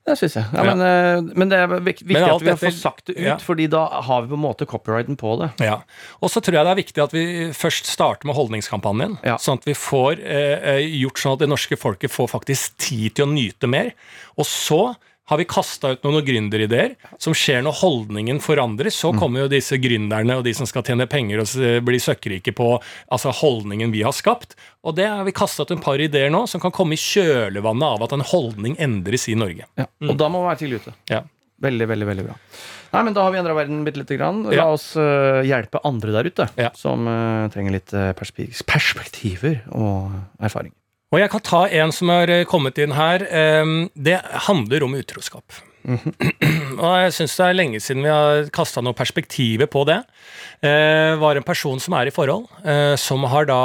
[0.02, 0.44] Det syns jeg.
[0.50, 0.72] Ja, Ja.
[0.74, 3.36] Men, eh, men det er viktig at vi har dette- fått sagt det ut, ja.
[3.38, 5.48] fordi da har vi på en måte copyrighten på det.
[5.62, 5.76] Ja.
[6.20, 7.24] Og så tror jeg det er viktig at vi
[7.54, 9.14] først starter med holdningskampanjen.
[9.24, 9.36] Ja.
[9.38, 13.14] Sånn at vi får eh, eh, gjort sånn at det norske folket får faktisk tid
[13.14, 13.92] til å nyte mer.
[14.36, 14.80] Og så
[15.30, 18.96] har vi kasta ut noen gründerideer som skjer når holdningen forandres.
[18.98, 22.68] Så kommer jo disse gründerne og de som skal tjene penger og bli søkkrike på
[23.12, 24.56] altså holdningen vi har skapt.
[24.82, 27.86] Og det har vi kasta ut en par ideer nå som kan komme i kjølvannet
[27.86, 29.68] av at en holdning endres i Norge.
[29.78, 29.86] Ja.
[30.08, 30.96] Og da må vi være tidlig ute.
[31.12, 31.22] Ja.
[31.62, 32.36] Veldig, veldig veldig bra.
[32.92, 34.42] Nei, men Da har vi endra verden bitte lite grann.
[34.52, 36.72] La oss uh, hjelpe andre der ute Ja.
[36.76, 40.12] som uh, trenger litt uh, perspektiver og
[40.42, 40.74] erfaring.
[41.12, 43.26] Og jeg kan ta en som har eh, kommet inn her.
[43.92, 44.16] Det
[44.48, 45.62] handler om utroskap.
[45.82, 49.98] og jeg syns det er lenge siden vi har kasta noe perspektiver på det.
[50.62, 53.62] Eh, var en person som er i forhold, eh, som har da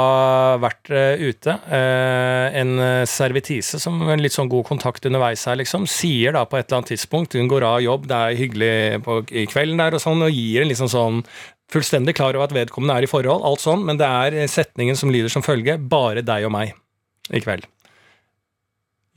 [0.62, 1.54] vært eh, ute.
[1.70, 6.42] Eh, en eh, servitise som en litt sånn god kontakt underveis her, liksom, sier da
[6.48, 8.74] på et eller annet tidspunkt Hun går av jobb, det er hyggelig
[9.06, 11.22] på, i kvelden der og sånn, og gir en liksom sånn
[11.68, 15.12] Fullstendig klar over at vedkommende er i forhold, alt sånn, men det er setningen som
[15.12, 16.72] lyder som følge Bare deg og meg
[17.34, 17.66] i kveld.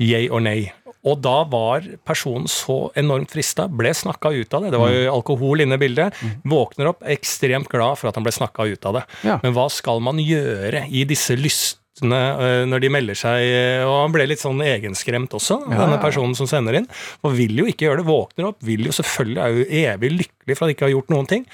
[0.01, 0.72] Yay or nay.
[1.05, 4.72] Og da var personen så enormt frista, ble snakka ut av det.
[4.74, 6.18] Det var jo alkohol inne i bildet.
[6.45, 9.03] Våkner opp ekstremt glad for at han ble snakka ut av det.
[9.26, 9.39] Ja.
[9.41, 13.95] Men hva skal man gjøre i disse lystne øh, når de melder seg øh, Og
[14.05, 16.03] han ble litt sånn egenskremt også, Ja, denne ja.
[16.05, 16.88] personen som sender inn.
[17.26, 18.09] Og vil jo ikke gjøre det.
[18.09, 21.14] Våkner opp, vil jo selvfølgelig, er jo evig lykkelig for at de ikke har gjort
[21.18, 21.45] noen ting.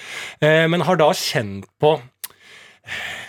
[0.43, 1.97] Eh, Men har da kjent på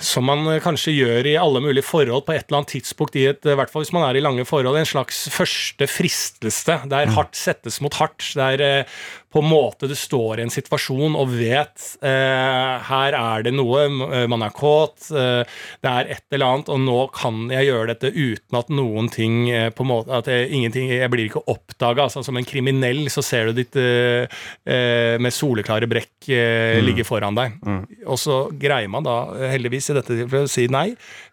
[0.02, 3.26] som man eh, kanskje gjør i alle mulige forhold på et eller annet tidspunkt, i
[3.30, 7.14] et, i hvert fall hvis man er i lange forhold, en slags første fristelse der
[7.16, 8.30] hardt settes mot hardt.
[8.38, 8.98] Der eh,
[9.32, 13.82] på en måte du står i en situasjon og vet eh, her er det noe,
[14.08, 15.44] eh, man er kåt, eh,
[15.84, 19.36] det er et eller annet, og nå kan jeg gjøre dette uten at noen ting
[19.52, 22.08] eh, på en måte, at jeg, ingenting, jeg blir ikke oppdaga.
[22.08, 24.24] Altså, som en kriminell så ser du ditt eh,
[24.64, 27.60] eh, med soleklare brekk eh, ligge foran deg.
[28.08, 29.20] Og så greier man da
[29.52, 30.88] heldigvis i dette tilfellet å si nei,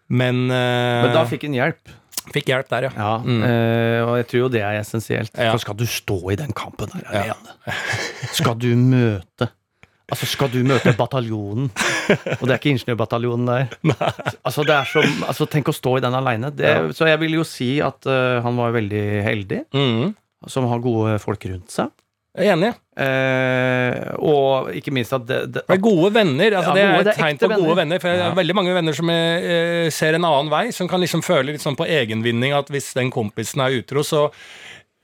[0.06, 1.96] men, Men da fikk hun hjelp.
[2.34, 2.92] Fikk hjelp der, ja.
[2.96, 5.32] Ja, eh, og jeg tror jo det er essensielt.
[5.34, 5.52] Ja.
[5.54, 7.76] For skal du stå i den kampen der alene?
[8.34, 9.52] Skal du møte
[10.06, 11.66] Altså, skal du møte bataljonen?
[12.36, 13.72] Og det er ikke ingeniørbataljonen der.
[14.46, 16.52] Altså, er som, altså, tenk å stå i den aleine.
[16.94, 20.12] Så jeg vil jo si at uh, han var veldig heldig, mm.
[20.52, 21.90] som har gode folk rundt seg.
[22.38, 22.70] Jeg er enig.
[22.96, 26.56] Eh, og ikke minst at det, det er gode venner.
[26.58, 27.76] altså Ja, Det er et tegn på gode venner.
[27.82, 28.00] venner.
[28.02, 31.22] For jeg har veldig mange venner som eh, ser en annen vei, som kan liksom
[31.26, 34.26] føle litt sånn på egenvinning at hvis den kompisen er utro, så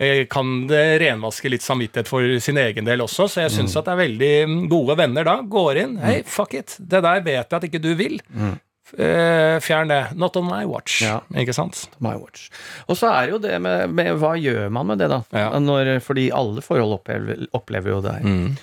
[0.01, 3.29] eh, kan det renvaske litt samvittighet for sin egen del også.
[3.29, 3.79] Så jeg Mm.
[3.79, 5.37] at det er veldig gode venner da.
[5.43, 5.97] Går inn.
[6.03, 6.77] Hei, fuck it.
[6.81, 8.21] Det der vet jeg at ikke du vil.
[8.35, 8.55] Eh,
[8.97, 10.01] fjern det.
[10.21, 11.01] Not on my watch.
[11.05, 11.21] Ja.
[11.39, 11.87] Ikke sant?
[12.03, 12.49] My watch.
[12.89, 15.23] Og så er jo det med, med hva gjør man med det, da?
[15.33, 15.51] Ja.
[15.63, 18.27] Når, fordi alle forhold opplever, opplever jo det her.
[18.27, 18.57] Mm.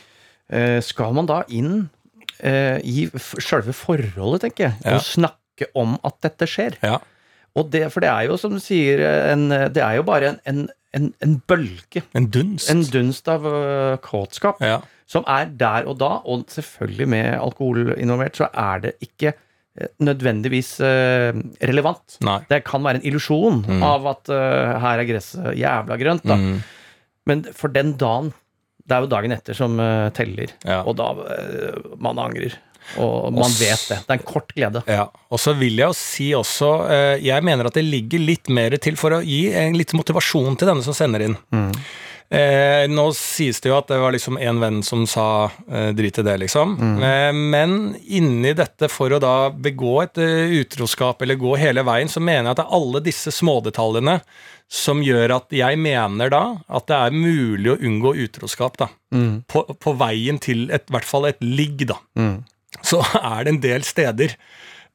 [0.49, 1.89] Eh, skal man da inn
[2.41, 3.07] eh, i
[3.41, 4.97] sjølve forholdet, tenker jeg, Ja.
[4.99, 6.77] og snakke om at dette skjer?
[6.85, 6.99] Ja.
[7.57, 9.01] Og det, for det er jo, som du sier,
[9.33, 10.61] en, det er jo bare en, en,
[10.95, 12.05] en, en bølge.
[12.15, 12.69] En dunst.
[12.71, 14.61] En dunst av uh, kåtskap
[15.09, 19.39] som er der og da, og selvfølgelig med alkohol involvert, så er det ikke eh,
[20.03, 21.31] nødvendigvis eh,
[21.69, 22.17] relevant.
[22.25, 22.39] Nei.
[22.51, 26.37] Det kan være en illusjon av at eh, her er gresset jævla grønt, da.
[26.39, 26.57] Mm.
[27.29, 28.31] Men for den dagen
[28.89, 30.79] Det er jo dagen etter som eh, teller, Ja.
[30.81, 31.11] og da
[32.01, 32.55] man angrer.
[32.97, 33.99] Og man vet det.
[34.07, 34.81] Det er en kort glede.
[34.89, 36.69] Ja, og så vil jeg jo si også
[37.21, 40.71] Jeg mener at det ligger litt mer til for å gi en litt motivasjon til
[40.71, 41.37] denne som sender inn.
[42.29, 46.19] Eh, nå sies det jo at det var liksom en venn som sa eh, drit
[46.21, 46.75] i det, liksom.
[47.01, 52.11] Eh, men inni dette, for å da begå et eh, utroskap eller gå hele veien,
[52.11, 54.19] så mener jeg at det er alle disse smådetaljene
[54.69, 58.91] som gjør at jeg mener da at det er mulig å unngå utroskap, da.
[59.49, 61.97] På, på veien til et, i hvert fall et ligg, da
[62.85, 64.35] så er det en del steder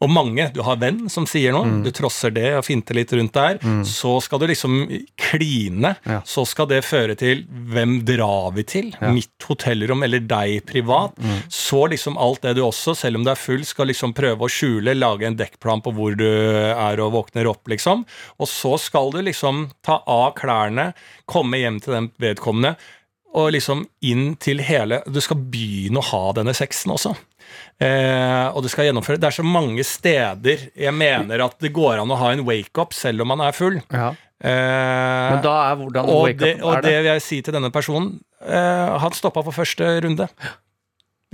[0.05, 0.46] og mange.
[0.55, 3.59] Du har venn som sier noe, du trosser det og finter litt rundt der.
[3.88, 4.76] Så skal du liksom
[5.20, 5.94] kline.
[6.05, 6.20] Ja.
[6.28, 8.90] Så skal det føre til hvem drar vi til?
[9.14, 11.16] Mitt hotellrom eller deg privat?
[11.52, 14.52] Så liksom alt det du også, selv om du er full, skal liksom prøve å
[14.52, 18.05] skjule, lage en dekkplan på hvor du er og våkner opp, liksom.
[18.38, 20.92] Og så skal du liksom ta av klærne,
[21.30, 22.76] komme hjem til den vedkommende.
[23.34, 27.16] Og liksom inn til hele Du skal begynne å ha denne sexen også.
[27.82, 31.99] Eh, og du skal gjennomføre Det er så mange steder jeg mener at det går
[32.05, 33.80] an å ha en wake-up selv om man er full.
[33.90, 34.12] Ja.
[34.45, 36.99] Eh, Men da er hvordan og, wake-up det, og er det det?
[37.03, 40.28] vil jeg si til denne personen eh, Han stoppa på første runde.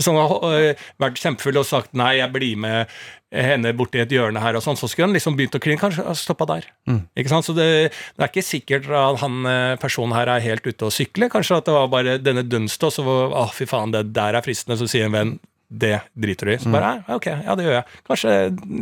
[0.00, 3.00] Hvis han hadde eh, vært kjempefull og sagt nei, jeg blir med
[3.30, 5.78] henne borti et hjørne her, og sånn, så skulle han liksom begynt å kline.
[5.78, 6.64] Kanskje stoppa der.
[6.88, 7.02] Mm.
[7.20, 7.46] Ikke sant?
[7.46, 10.94] Så det, det er ikke sikkert at han eh, personen her er helt ute å
[10.94, 11.28] sykle.
[11.30, 14.38] Kanskje at det var bare denne dunsten, og så var Å, fy faen, det der
[14.40, 14.78] er fristende.
[14.80, 15.36] Så sier en venn
[15.70, 16.56] det driter du i.
[16.58, 16.62] Mm.
[16.64, 17.84] Så bare, «Ja, ok, ja, det gjør jeg.
[18.08, 18.32] Kanskje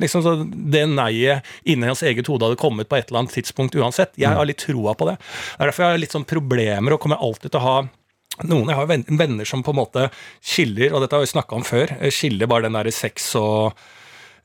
[0.00, 0.32] liksom så
[0.72, 4.16] det neiet inni hans eget hode hadde kommet på et eller annet tidspunkt uansett.
[4.16, 4.36] Jeg Mm.
[4.40, 5.18] har litt troa på det.
[5.18, 7.88] Det er derfor jeg har litt sånn problemer og kommer alltid til å ha
[8.44, 10.10] noen, Jeg har venn- venner som på en måte
[10.40, 13.74] skiller, og dette har vi snakka om før, eh, skiller bare den derre sex og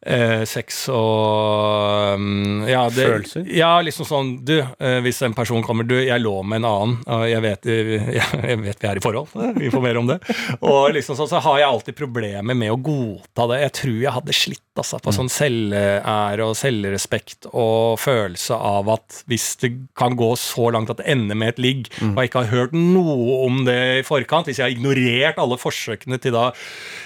[0.05, 3.45] eh, sex og um, ja, det, Følelser?
[3.53, 6.97] Ja, liksom sånn Du, eh, hvis en person kommer Du, jeg lå med en annen,
[7.07, 8.01] og jeg vet, jeg,
[8.51, 9.31] jeg vet vi er i forhold.
[9.57, 10.19] Vi får mer om det.
[10.65, 13.61] Og liksom sånn, så har jeg alltid problemer med å godta det.
[13.63, 19.21] Jeg tror jeg hadde slitt altså, på sånn selvære og selvrespekt og følelse av at
[19.31, 22.43] hvis det kan gå så langt at det ender med et ligg, og jeg ikke
[22.45, 26.49] har hørt noe om det i forkant, hvis jeg har ignorert alle forsøkene til da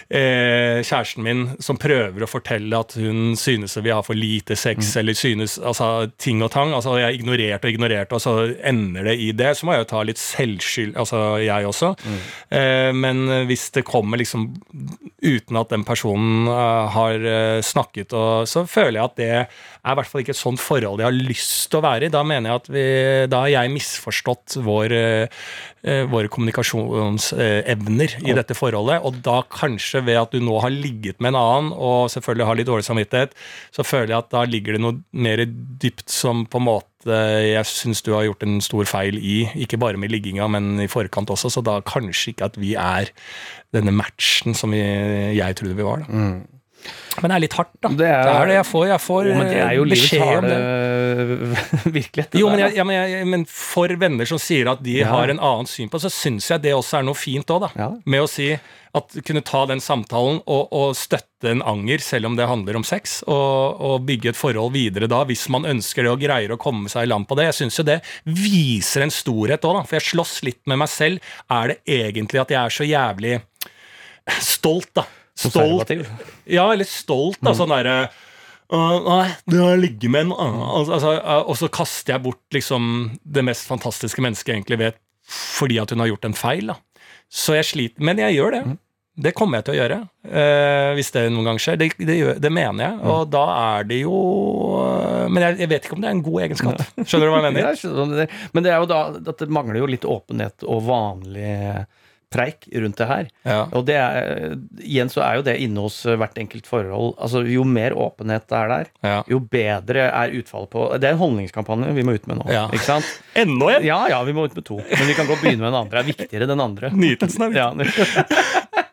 [0.07, 4.95] eh, kjæresten min som prøver å fortelle at hun synes vi har for lite sex,
[4.97, 9.11] eller synes altså, ting og tang, altså jeg har ignorert og ignorert, og så ender
[9.11, 11.93] det i det, så må jeg jo ta litt selvskyld, altså jeg også.
[12.49, 14.49] Eh, men hvis det kommer liksom
[15.23, 19.93] uten at den personen uh, har uh, snakket, og, så føler jeg at det er
[19.93, 22.13] i hvert fall ikke et sånt forhold jeg har lyst til å være i.
[22.13, 22.85] Da mener jeg at vi,
[23.31, 25.45] da har jeg misforstått vår, eh,
[25.83, 29.03] våre kommunikasjonsevner i dette forholdet.
[29.05, 32.59] Og da kanskje ved at du nå har ligget med en annen, og selvfølgelig har
[32.59, 33.37] litt dårlig samvittighet,
[33.75, 37.63] så føler jeg at da ligger det noe mer dypt som på en måte jeg
[37.69, 39.45] syns du har gjort en stor feil i.
[39.63, 41.53] Ikke bare med ligginga, men i forkant også.
[41.53, 43.13] Så da kanskje ikke at vi er
[43.75, 44.81] denne matchen som vi,
[45.37, 46.03] jeg trodde vi var.
[46.03, 46.11] Da.
[47.21, 47.89] Men det er litt hardt, da.
[47.89, 48.87] Det er- det jeg får.
[48.91, 50.57] Jeg får Jo, men det er jo eh, beskjed om det.
[51.99, 52.31] virkelighet.
[52.31, 55.07] det Jo, men, jeg, ja, men, jeg, men for venner som sier at de Ja.
[55.11, 57.61] har en annen syn på det, så syns jeg det også er noe fint òg,
[57.67, 57.71] da.
[57.77, 57.89] Ja.
[58.05, 58.51] Med å si
[58.97, 62.85] at kunne ta den samtalen og, og støtte en anger, selv om det handler om
[62.87, 66.57] sex, og, og bygge et forhold videre da, hvis man ønsker det og greier å
[66.61, 67.49] komme seg i land på det.
[67.51, 69.83] Jeg syns jo det viser en storhet òg, da.
[69.89, 71.19] For jeg slåss litt med meg selv.
[71.53, 73.35] Er det egentlig at jeg er så jævlig
[74.43, 75.05] stolt, da?
[75.37, 75.91] Stolt
[76.49, 77.53] ja, eller stolt, da.
[77.57, 78.07] Sånn derre
[78.67, 82.41] Uh, Nei, du har ligget med en annen altså, uh, Og så kaster jeg bort
[82.51, 86.73] liksom det mest fantastiske mennesket jeg egentlig vet, fordi at hun har gjort en feil.
[86.73, 86.75] da.
[87.31, 88.03] Så jeg sliter.
[88.03, 88.63] Men jeg gjør det.
[89.17, 91.77] Det kommer jeg til å gjøre, Uh, hvis det noen gang skjer.
[91.79, 94.17] Det, det, det mener jeg, og da er det jo
[94.75, 96.81] øh, Men jeg, jeg vet ikke om det er en god egenskap.
[96.99, 97.69] Skjønner du hva jeg mener?
[97.71, 98.25] Jeg det.
[98.51, 98.99] Men det er jo da
[99.39, 101.55] det mangler jo litt åpenhet og vanlig
[102.33, 103.27] preik rundt det her.
[103.47, 103.59] Ja.
[103.71, 107.13] Og det er, igjen så er jo det inne hos hvert enkelt forhold.
[107.23, 109.17] Altså Jo mer åpenhet det er der, Ja.
[109.31, 112.49] jo bedre er utfallet på Det er en holdningskampanje vi må ut med nå.
[112.51, 112.65] Ja.
[112.73, 113.07] Ikke sant?
[113.35, 113.87] Enda en!
[113.87, 114.81] Ja, ja, vi må ut med to.
[114.83, 116.01] Men vi kan godt begynne med den andre.
[116.01, 116.91] Det er viktigere den andre.
[116.91, 118.07] Nytelsen er viktig.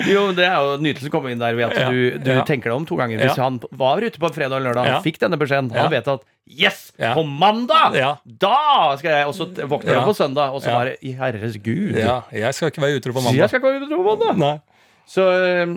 [0.00, 0.12] Ja.
[0.14, 2.42] jo, det er jo nytelse å komme inn der ved at Ja, du, du ja.
[2.48, 3.18] tenker deg om to ganger.
[3.22, 3.44] Hvis Ja.
[3.44, 4.92] han var ute på fredag eller lørdag, Ja.
[4.98, 5.82] han fikk denne beskjeden, Ja.
[5.86, 6.92] han vet at Yes!
[6.98, 7.12] Ja.
[7.14, 7.94] På mandag!
[7.94, 8.16] Ja.
[8.26, 10.00] Da skal jeg Og så våkner Ja.
[10.00, 10.78] han på søndag, og så Ja.
[10.80, 11.94] bare I herres gud.
[11.96, 14.60] Ja, jeg skal ikke være utro på Så jeg skal ikke være utro på mandag.
[15.06, 15.22] Så,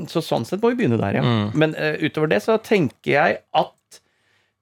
[0.09, 1.21] så sånn sett må vi begynne der, ja.
[1.21, 1.55] Mm.
[1.57, 3.71] Men uh, utover det så tenker jeg at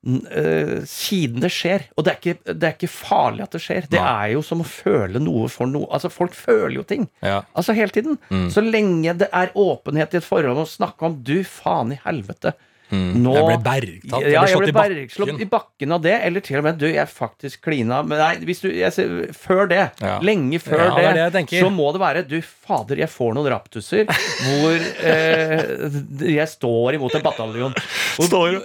[0.01, 3.85] siden det skjer Og det er, ikke, det er ikke farlig at det skjer.
[3.91, 4.07] Det Nei.
[4.09, 5.85] er jo som å føle noe for noe.
[5.93, 7.05] Altså, folk føler jo ting.
[7.21, 7.43] Ja.
[7.53, 8.17] Altså hele tiden.
[8.33, 8.47] Mm.
[8.53, 12.55] Så lenge det er åpenhet i et forhold å snakke om Du, faen i helvete.
[12.91, 14.25] Nå, Jeg ble bergtatt.
[14.27, 14.95] Ja, ble jeg ble i bakken.
[14.97, 18.31] bergslått i bakken av det, eller til og med du, jeg faktisk klina Men nei,
[18.49, 20.17] hvis du, ser, før det, Ja.
[20.19, 23.47] lenge før Ja, det det det, så må det være Du, fader, jeg får noen
[23.53, 24.75] raptuser hvor
[25.07, 27.73] eh, jeg står imot en bataljon.
[28.19, 28.57] Og- Står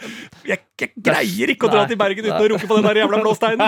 [0.46, 1.88] jeg, jeg greier ikke å dra Nei.
[1.92, 3.62] til Bergen uten å runke på den der jævla blåsteinen!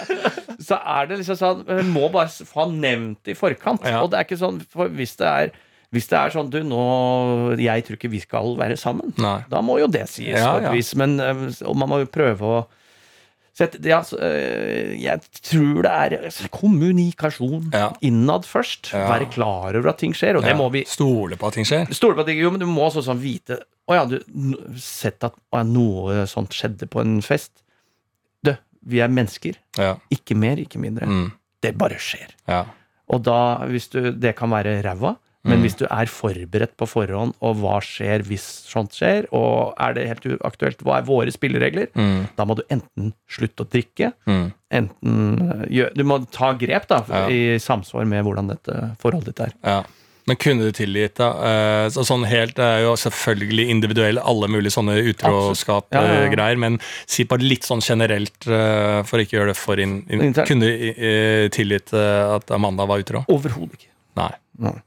[0.70, 3.82] så er det liksom sånn må bare få nevnt i forkant.
[4.02, 5.52] Og det er ikke sånn for hvis det er
[5.90, 9.10] hvis det er sånn du, nå Jeg tror ikke vi skal være sammen.
[9.18, 9.40] Nei.
[9.50, 10.74] Da må jo det sies Ja, på et ja.
[10.76, 10.92] vis.
[10.94, 11.40] Men eh,
[11.74, 12.60] man må jo prøve å
[13.58, 17.88] sette, ja, eh, Jeg tror det er altså, kommunikasjon Ja.
[18.06, 18.92] innad først.
[18.94, 19.08] Ja.
[19.10, 20.38] Være klar over at ting skjer.
[20.38, 21.90] Og det må vi Stole på at ting skjer.
[21.92, 22.20] stole på.
[22.22, 23.58] at ting, Jo, men du må også sånn vite
[23.90, 24.20] Å ja, du
[24.78, 25.34] sett at
[25.66, 27.50] noe sånt skjedde på en fest.
[28.46, 28.52] Du,
[28.86, 29.56] vi er mennesker.
[29.76, 29.96] Ja.
[30.14, 31.08] Ikke mer, ikke mindre.
[31.10, 31.32] Mm.
[31.60, 32.30] Det bare skjer.
[32.46, 32.62] ja.
[33.10, 35.62] Og da, hvis du, det kan være ræva, men Mm.
[35.64, 40.06] hvis du er forberedt på forhånd, og hva skjer hvis sånt skjer, og er det
[40.08, 42.28] helt uaktuelt, hva er våre spilleregler, Mm.
[42.36, 44.52] da må du enten slutte å drikke, Mm.
[44.70, 47.26] enten eh, Du må ta grep, da, Ja.
[47.28, 49.52] i samsvar med hvordan dette forholdet ditt er.
[49.64, 49.82] Ja.
[50.26, 51.30] Men kunne du tilgitt, da?
[51.32, 55.12] Eh, så sånn helt, Det er jo selvfølgelig individuell, alle mulige sånne Ja, ja, ja.
[55.14, 56.58] utroskap-greier.
[56.58, 60.04] Men si bare litt sånn generelt, for for ikke å gjøre det for inn...
[60.08, 63.24] inn kunne du eh, tilgitt eh, at Amanda var utro?
[63.28, 63.88] Overhodet ikke.
[64.16, 64.30] Nei.
[64.58, 64.80] Nei.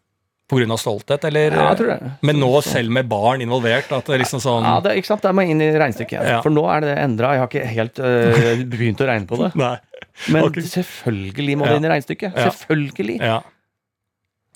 [0.54, 1.56] Av stolthet, eller?
[1.56, 2.12] Ja, jeg tror det.
[2.30, 5.24] Men nå, selv med barn involvert, at det er liksom sånn Ja, det, ikke sant?
[5.26, 6.20] Det må inn i regnestykket.
[6.30, 6.38] Ja.
[6.45, 7.34] For nå er det endra.
[7.34, 9.49] Jeg har ikke helt eh, begynt å regne på det.
[9.64, 9.76] Nei.
[10.34, 10.66] Men okay.
[10.70, 12.38] selvfølgelig må det inn i regnestykket.
[12.38, 12.54] Ja.
[12.54, 13.18] Selvfølgelig.
[13.20, 13.41] Ja.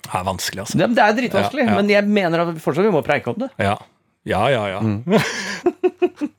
[0.08, 0.80] Det er vanskelig, altså.
[0.80, 3.50] Det, det er dritvanskelig, men jeg mener at vi fortsatt vi må preike om det.
[3.60, 3.76] Ja.
[4.28, 4.80] Ja, ja, ja.
[4.84, 5.02] Mm.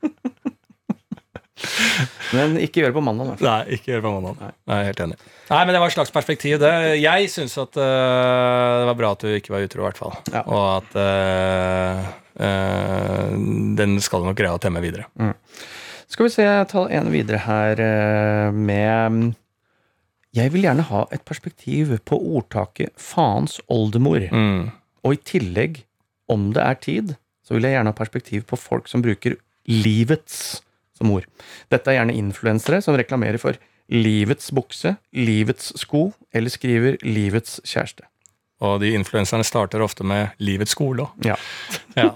[2.36, 3.32] Men ikke gjør det på mandag.
[3.32, 3.46] da.
[3.46, 4.54] Nei, ikke gjør det på mandag.
[4.70, 4.78] Nei.
[4.86, 5.18] helt enig.
[5.50, 6.72] Nei, men det var et slags perspektiv, det.
[7.00, 10.16] Jeg syns at uh, det var bra at du ikke var utro, i hvert fall.
[10.32, 10.44] Ja.
[10.46, 12.08] Og at uh,
[12.38, 13.36] uh,
[13.80, 15.08] den skal du nok greie å temme videre.
[16.10, 17.80] Skal vi se, jeg tar en videre her
[18.54, 19.36] med
[20.34, 24.30] Jeg vil gjerne ha et perspektiv på ordtaket 'faens oldemor'.
[24.30, 24.70] Mm.
[25.06, 25.84] Og i tillegg,
[26.30, 27.14] om det er tid,
[27.46, 30.60] så vil jeg gjerne ha perspektiv på folk som bruker 'livets'
[31.00, 31.26] som ord.
[31.72, 33.58] Dette er gjerne influensere som reklamerer for
[33.90, 38.06] livets bukse, livets sko, eller skriver livets kjæreste.
[38.60, 41.28] Og de influenserne starter ofte med livets skole òg.
[41.30, 41.38] Ja.
[41.98, 42.12] Ja.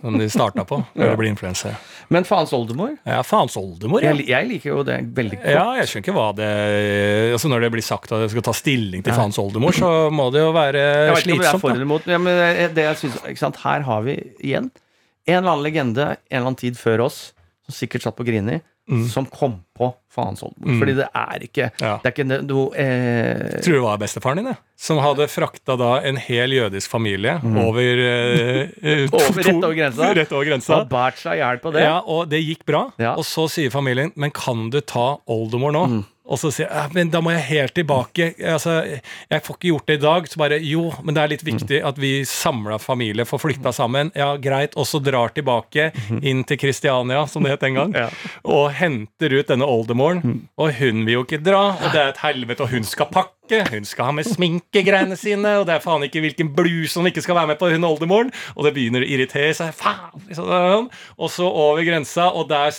[0.00, 1.10] Som de starta på når ja.
[1.12, 1.76] de bli influensere.
[2.12, 2.96] Men faens oldemor?
[3.06, 4.10] Ja, faens oldemor, ja.
[4.10, 5.46] Jeg, jeg liker jo det veldig godt.
[5.54, 6.48] Ja, jeg skjønner ikke hva det
[7.36, 10.26] Altså Når det blir sagt at jeg skal ta stilling til faens oldemor, så må
[10.34, 11.62] det jo være Jeg vet ikke om jeg er slitsomt.
[11.62, 13.62] for eller imot, ja, men det jeg synes, ikke sant?
[13.62, 17.22] Her har vi igjen en eller annen legende en eller annen tid før oss,
[17.72, 18.60] som sikkert satt på Grini,
[19.08, 20.74] som kom på faens oldemor.
[20.80, 21.80] Fordi det er ikke Mm.
[21.86, 21.92] Ja.
[22.02, 24.58] Det er ikke noe eh, Tror du det var bestefaren din, jeg?
[24.76, 29.14] Som hadde frakta da en hel jødisk familie over, eh, eh, Mm.
[29.16, 30.12] Over- rett over grensa?
[30.18, 30.80] Rett over grensa.
[30.82, 31.82] Og båret seg i hjel på det.
[31.86, 32.90] Ja, og det gikk bra.
[32.98, 33.14] Ja.
[33.16, 35.86] Og så sier familien Men kan du ta oldemor nå?
[36.32, 38.30] Og så sier jeg men da må jeg helt tilbake.
[38.40, 38.78] Altså,
[39.28, 40.28] jeg får ikke gjort det i dag.
[40.32, 44.08] Så bare jo, men det er litt viktig at vi samla familie får flytta sammen.
[44.16, 44.72] Ja, greit.
[44.80, 45.90] Og så drar tilbake
[46.22, 48.00] inn til Kristiania, som det het en gang, Mhm.
[48.00, 48.08] Ja.
[48.48, 50.48] og henter ut denne oldemoren.
[50.56, 53.60] Og hun vil jo ikke dra, og det er et helvete, og hun skal pakke.
[53.70, 57.20] Hun skal ha med sminkegreiene sine, og det er faen ikke hvilken bluse hun ikke
[57.20, 58.30] skal være med på, hun oldemoren.
[58.56, 59.74] Og det begynner å irritere seg.
[59.76, 60.22] Faen!
[60.30, 60.88] Liksom.
[61.18, 62.72] Og så over grensa, og der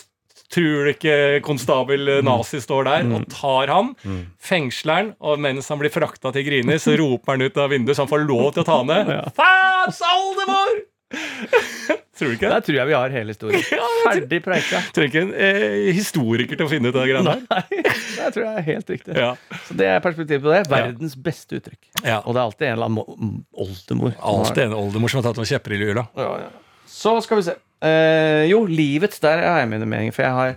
[0.53, 3.93] tror du ikke konstabel eh, nazi står der og tar han,
[4.41, 7.97] fengsler han, og mens han blir frakta til Grini, så roper han ut av vinduet,
[7.97, 9.13] så han får lov til å ta ned.
[9.39, 10.83] Faens oldemor!
[12.17, 12.49] tror du ikke?
[12.49, 13.65] Der tror jeg vi har hele historien.
[14.07, 14.81] Ferdig preika.
[14.95, 17.45] Trenger ikke en eh, historiker til å finne ut av det greiene der.
[17.49, 17.83] Nei,
[18.17, 19.17] det tror jeg er helt riktig.
[19.19, 19.31] Ja.
[19.67, 20.63] Så det er perspektivet på det.
[20.71, 21.81] Verdens beste uttrykk.
[22.01, 22.21] Ja.
[22.21, 24.17] Og det er alltid en eller annen oldemor.
[24.19, 26.07] Alltid en oldemor som har tatt noen kjepper i hjula.
[26.19, 26.51] Ja, ja.
[26.93, 27.55] Så skal vi se.
[27.83, 29.19] Eh, jo, livets.
[29.23, 30.53] Der er jeg med meningen, for jeg har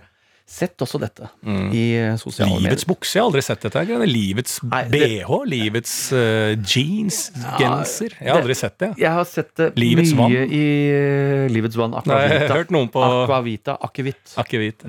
[0.47, 1.27] sett også dette
[1.75, 2.69] i eh, sosiale medier.
[2.69, 3.81] Livets bukse, jeg har aldri sett dette.
[3.89, 7.17] Det Livets Nei, det- bh, livets uh, jeans,
[7.59, 8.13] genser.
[8.21, 8.89] Jeg har aldri sett det.
[9.01, 10.53] Jeg har sett det Livets mye vann.
[10.55, 10.61] i
[10.93, 11.97] uh, Livets vann.
[12.07, 14.37] Nei, jeg har hørt noen på Akvavita, akevitt.
[14.39, 14.87] akevitt.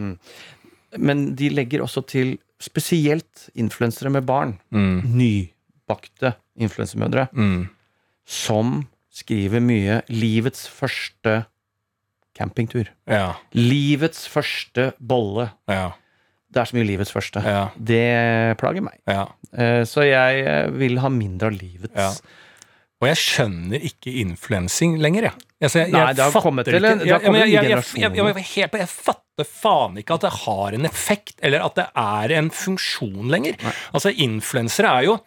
[0.96, 4.54] Men de legger også til spesielt influensere med barn.
[4.70, 5.02] Mm.
[5.18, 7.26] Nybakte influensermødre.
[7.34, 7.66] Mm.
[8.28, 8.86] Som
[9.18, 11.44] skriver mye 'livets første
[12.38, 12.88] campingtur'.
[13.08, 15.50] Ja, Livets første bolle.
[15.68, 15.90] ja,
[16.52, 17.42] Det er så mye livets første.
[17.44, 18.98] ja, Det plager meg.
[19.06, 19.26] ja.
[19.52, 21.94] Eh, Så jeg eh, vil ha mindre av livets.
[21.96, 22.12] Ja.
[23.00, 25.32] Og jeg skjønner ikke influensing lenger, jeg.
[25.62, 30.20] Altså, jeg, Nei, jeg det har kommet til en- jeg- jeg- fatter faen ikke at
[30.22, 33.54] det har en effekt, eller at det er en funksjon lenger.
[33.94, 35.20] Altså, influensere er jo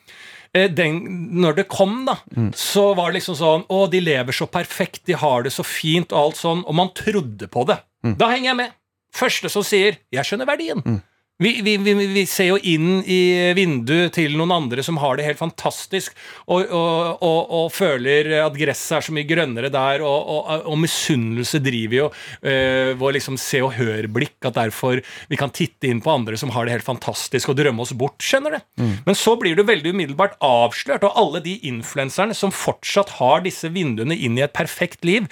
[0.54, 0.97] den,
[1.41, 2.18] når det kom, da,
[2.54, 6.12] så var det liksom sånn Å, de lever så perfekt, de har det så fint,
[6.12, 6.66] og alt sånn.
[6.68, 7.78] Og man trodde på det.
[8.20, 8.72] Da henger jeg med.
[9.14, 11.02] Første som sier 'jeg skjønner verdien'.
[11.42, 15.26] Vi, vi, vi, vi ser jo inn i vinduet til noen andre som har det
[15.26, 16.14] helt fantastisk,
[16.46, 21.98] og, og, og, og føler at gresset er så mye grønnere der, og, misunnelse driver
[21.98, 22.06] jo
[22.46, 26.54] øh, vår liksom se og hør-blikk, at derfor vi kan titte inn på andre som
[26.54, 28.86] har det helt fantastisk, og drømme oss bort, skjønner du?
[29.10, 33.74] Men så blir du veldig umiddelbart avslørt, og alle de influenserne som fortsatt har disse
[33.74, 35.26] vinduene inn i et perfekt liv,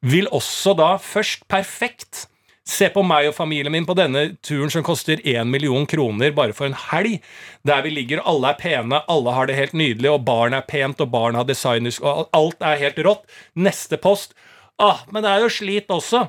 [0.00, 2.26] vil også da først perfekt
[2.68, 6.54] Se på meg og familien min på denne turen som koster 1 million kroner bare
[6.56, 7.18] for en helg.
[7.66, 11.00] Der vi ligger, alle er pene, alle har det helt nydelig, og barn er pent,
[11.00, 13.24] og barn har designers, og alt er helt rått.
[13.56, 14.36] Neste post.
[14.80, 16.26] Ah, men det er jo slit også.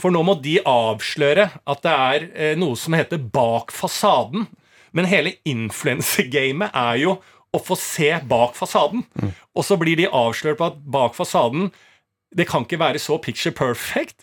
[0.00, 4.46] For nå må de avsløre at det er eh, noe som heter bak fasaden.
[4.92, 7.16] Men hele influensegamet er jo
[7.52, 9.04] å få se bak fasaden.
[9.52, 11.72] Og så blir de avslørt på at bak fasaden
[12.32, 14.22] det kan ikke være så picture perfect.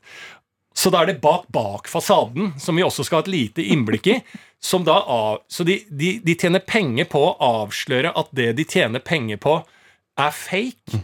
[0.79, 4.07] Så da er det bak bak fasaden, som vi også skal ha et lite innblikk
[4.07, 4.19] i.
[4.63, 8.65] Som da av, så de, de, de tjener penger på å avsløre at det de
[8.67, 9.57] tjener penger på,
[10.19, 10.99] er fake.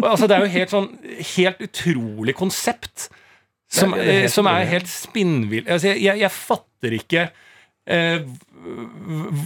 [0.00, 0.90] Altså, det er jo helt sånn
[1.34, 3.08] helt utrolig konsept.
[3.74, 3.96] Som,
[4.30, 5.64] som er helt spinnvill.
[5.66, 7.24] Altså, jeg, jeg, fatter ikke
[7.90, 8.20] eh,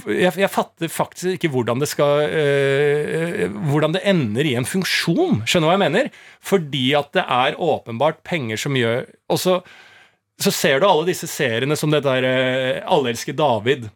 [0.08, 5.42] jeg, jeg fatter faktisk ikke hvordan det skal eh, Hvordan det ender i en funksjon.
[5.44, 6.10] Skjønner du hva jeg mener?
[6.44, 9.58] Fordi at det er åpenbart penger som gjør Og så,
[10.38, 13.88] så ser du alle disse seriene som det der eh, Alle elsker David.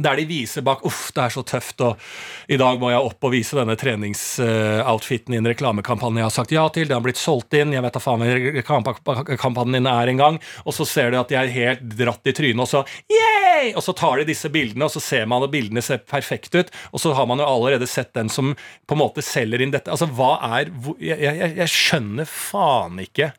[0.00, 2.00] Der de viser bak Uff, det er så tøft, og
[2.48, 6.54] i dag må jeg opp og vise denne treningsoutfiten i en reklamekampanje jeg har sagt
[6.54, 6.88] ja til.
[6.88, 7.74] det har blitt solgt inn.
[7.76, 10.40] Jeg vet da faen hva reklamekampanjen din er engang.
[10.64, 13.74] Og så ser du at de er helt dratt i trynet, og så yay!
[13.76, 16.72] Og så tar de disse bildene, og så ser man at bildene ser perfekte ut.
[16.96, 19.92] Og så har man jo allerede sett den som på en måte selger inn dette.
[19.92, 20.72] Altså, hva er
[21.02, 23.32] Jeg, jeg, jeg skjønner faen ikke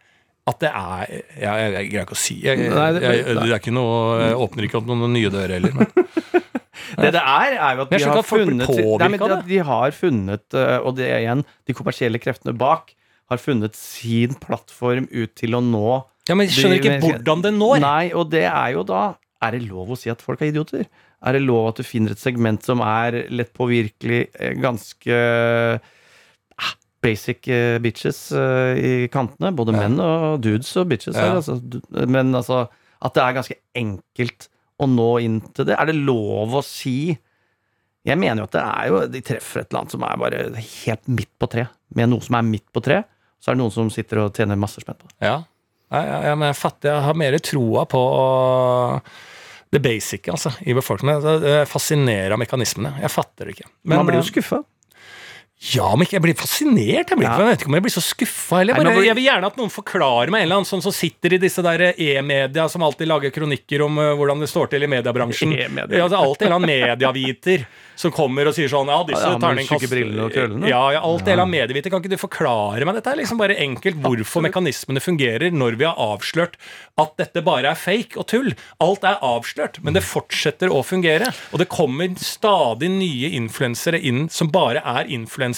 [0.43, 2.37] at det er Jeg, greier ikke å si.
[2.43, 5.77] Jeg, jeg, jeg, det er ikke noe jeg Åpner ikke opp noen nye dører heller.
[5.79, 6.41] Men.
[6.97, 10.45] Det det er, er jo at de har funnet Nei, men at De har funnet,
[10.57, 12.93] eh, og det er igjen de kommersielle kreftene bak,
[13.31, 15.87] har funnet sin plattform ut til å nå
[16.29, 17.81] Ja, men jeg skjønner ikke hvordan det når.
[17.83, 20.85] Nei, og det er jo da Er det lov å si at folk er idioter?
[21.23, 25.19] Er det lov at du finner et segment som er lett påvirkelig, eh, ganske
[26.59, 26.73] ah,
[27.03, 29.53] basic eh, bitches eh, i kantene?
[29.55, 31.15] Både menn og dudes og bitches.
[31.15, 31.29] Ja.
[31.31, 31.59] Her, altså,
[32.11, 32.65] men altså
[33.03, 34.47] at det er ganske enkelt
[34.83, 35.77] å nå inn til det.
[35.79, 37.13] Er det lov å si
[38.03, 40.43] Jeg mener jo at det er jo De treffer et eller annet som er bare
[40.59, 41.67] helt midt på tre.
[41.95, 43.01] Med noe som er midt på tre,
[43.39, 45.17] så er det noen som sitter og tjener masse spenn på det.
[45.23, 45.37] Ja.
[45.93, 48.01] Ja, ja, men jeg fatter, jeg har mer troa på
[49.73, 51.21] det basic altså, i befolkningen.
[51.21, 52.95] Det det fascinerer mekanismene.
[53.01, 53.69] Jeg fatter det ikke.
[53.83, 54.61] Men, Man blir jo eh, skuffa.
[55.71, 57.07] Ja, men jeg blir fascinert.
[57.07, 57.37] Jeg, blir, Ja.
[57.39, 58.75] jeg vet ikke om jeg blir så skuffa heller.
[58.75, 61.39] Bare, Jeg vil gjerne at noen forklarer meg, en eller annen sånn som sitter i
[61.39, 65.53] disse der e-media, som alltid lager kronikker om uh, hvordan det står til i mediebransjen.
[65.55, 66.01] E-media.
[66.03, 69.23] Ja, det er alltid en eller annen medieviter som kommer og sier sånn Ja, disse
[69.23, 70.67] Ja, terningkast brillene og krøllene.
[70.67, 71.93] Ja, ja, alt annen medieviter.
[71.93, 73.13] Kan ikke du forklare meg dette?
[73.13, 76.57] er liksom bare enkelt hvorfor mekanismene fungerer når vi har avslørt
[76.97, 78.51] at dette bare er fake og tull.
[78.83, 81.31] Alt er avslørt, men det fortsetter å fungere.
[81.53, 85.52] Og det kommer stadig nye influensere inn som bare er influensere.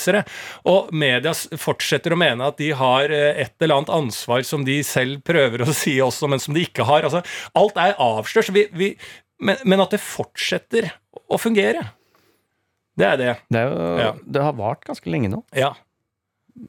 [0.69, 4.79] Og media fortsetter å mene at de har eh, et eller annet ansvar som de
[4.85, 7.07] selv prøver å si også, men som de ikke har.
[7.07, 7.23] Altså,
[7.55, 8.51] alt er avslørt.
[8.55, 8.91] Vi, vi,
[9.43, 10.91] men, men at det fortsetter
[11.31, 11.87] å fungere.
[12.95, 13.33] Det er det.
[13.51, 14.13] Det, er jo, Ja.
[14.23, 15.41] det har vart ganske lenge nå.
[15.55, 15.73] Ja.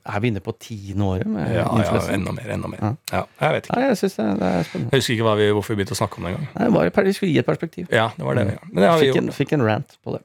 [0.03, 2.49] Er vi inne på tiende året med Ja, ja, enda mer.
[2.51, 2.89] enda mer Ja.
[3.13, 3.77] ja, Jeg vet ikke.
[3.77, 4.09] Nei, jeg det,
[4.41, 4.91] det er spennende.
[4.91, 7.05] Jeg husker ikke vi, hvorfor vi begynte å snakke om det engang.
[7.07, 7.87] Vi skulle gi et perspektiv.
[7.95, 8.47] Ja, det var det.
[8.73, 10.25] Men det Fikk en, fikk en rant på det.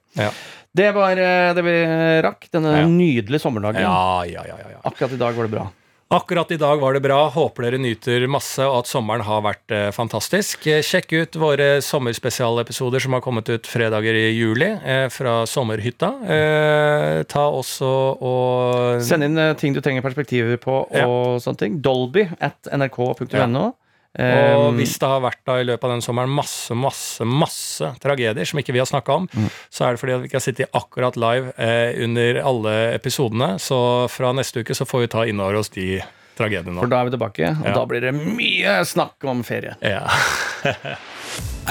[0.73, 0.81] Ja.
[0.81, 1.77] Det var eh, det vi
[2.23, 2.87] rakk denne Ja.
[2.87, 3.81] nydelige sommerdagen.
[3.81, 4.81] Ja, ja, ja, ja, ja.
[4.87, 5.69] Akkurat i dag var det bra.
[6.11, 7.29] Akkurat i dag var det bra.
[7.31, 10.65] Håper dere nyter masse, og at sommeren har vært eh, fantastisk.
[10.67, 16.09] Eh, Sjekk ut våre sommerspesialepisoder som har kommet ut fredager i juli eh, fra sommerhytta.
[16.27, 17.91] Eh, ta også
[18.21, 21.07] og Send inn eh, ting du trenger perspektiver på og Ja.
[21.39, 21.79] sånne ting.
[21.81, 23.73] Dolby at nrk.no.
[24.19, 27.93] Og Um, hvis det har vært da i løpet av den sommeren masse, masse, masse
[28.03, 29.45] tragedier som ikke vi har snakka om, Mm.
[29.71, 33.53] så er det fordi at vi ikke har sittet akkurat live eh, under alle episodene.
[33.59, 36.01] Så fra neste uke så får vi ta inn over oss de
[36.37, 37.73] tragediene for da er vi tilbake, og Ja.
[37.73, 39.75] da blir det mye snakk om ferie.
[39.81, 40.03] Ja.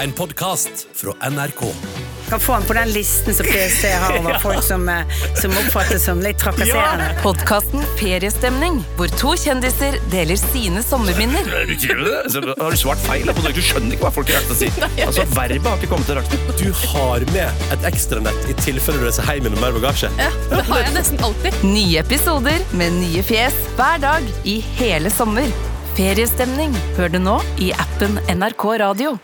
[0.01, 2.20] En podkast fra NRK.
[2.31, 5.03] Kan få den på den listen som PST har over folk som, eh,
[5.41, 7.09] som oppfattes som litt trakasserende.
[7.23, 11.47] Podkasten Feriestemning, hvor to kjendiser deler sine sommerminner.
[11.61, 13.27] Altså, Har du svart feil?
[13.27, 14.69] Du skjønner ikke hva folk har å si.
[15.07, 16.45] Altså, Verbet har ikke kommet til rakten.
[16.61, 20.11] Du har med et ekstranett i tilfelle du reiser hjem med mer bagasje.
[20.21, 21.57] Ja, Det har jeg nesten alltid.
[21.67, 25.51] Nye episoder med nye fjes hver dag i hele sommer.
[25.97, 29.17] Feriestemning hør du nå i appen NRK Radio.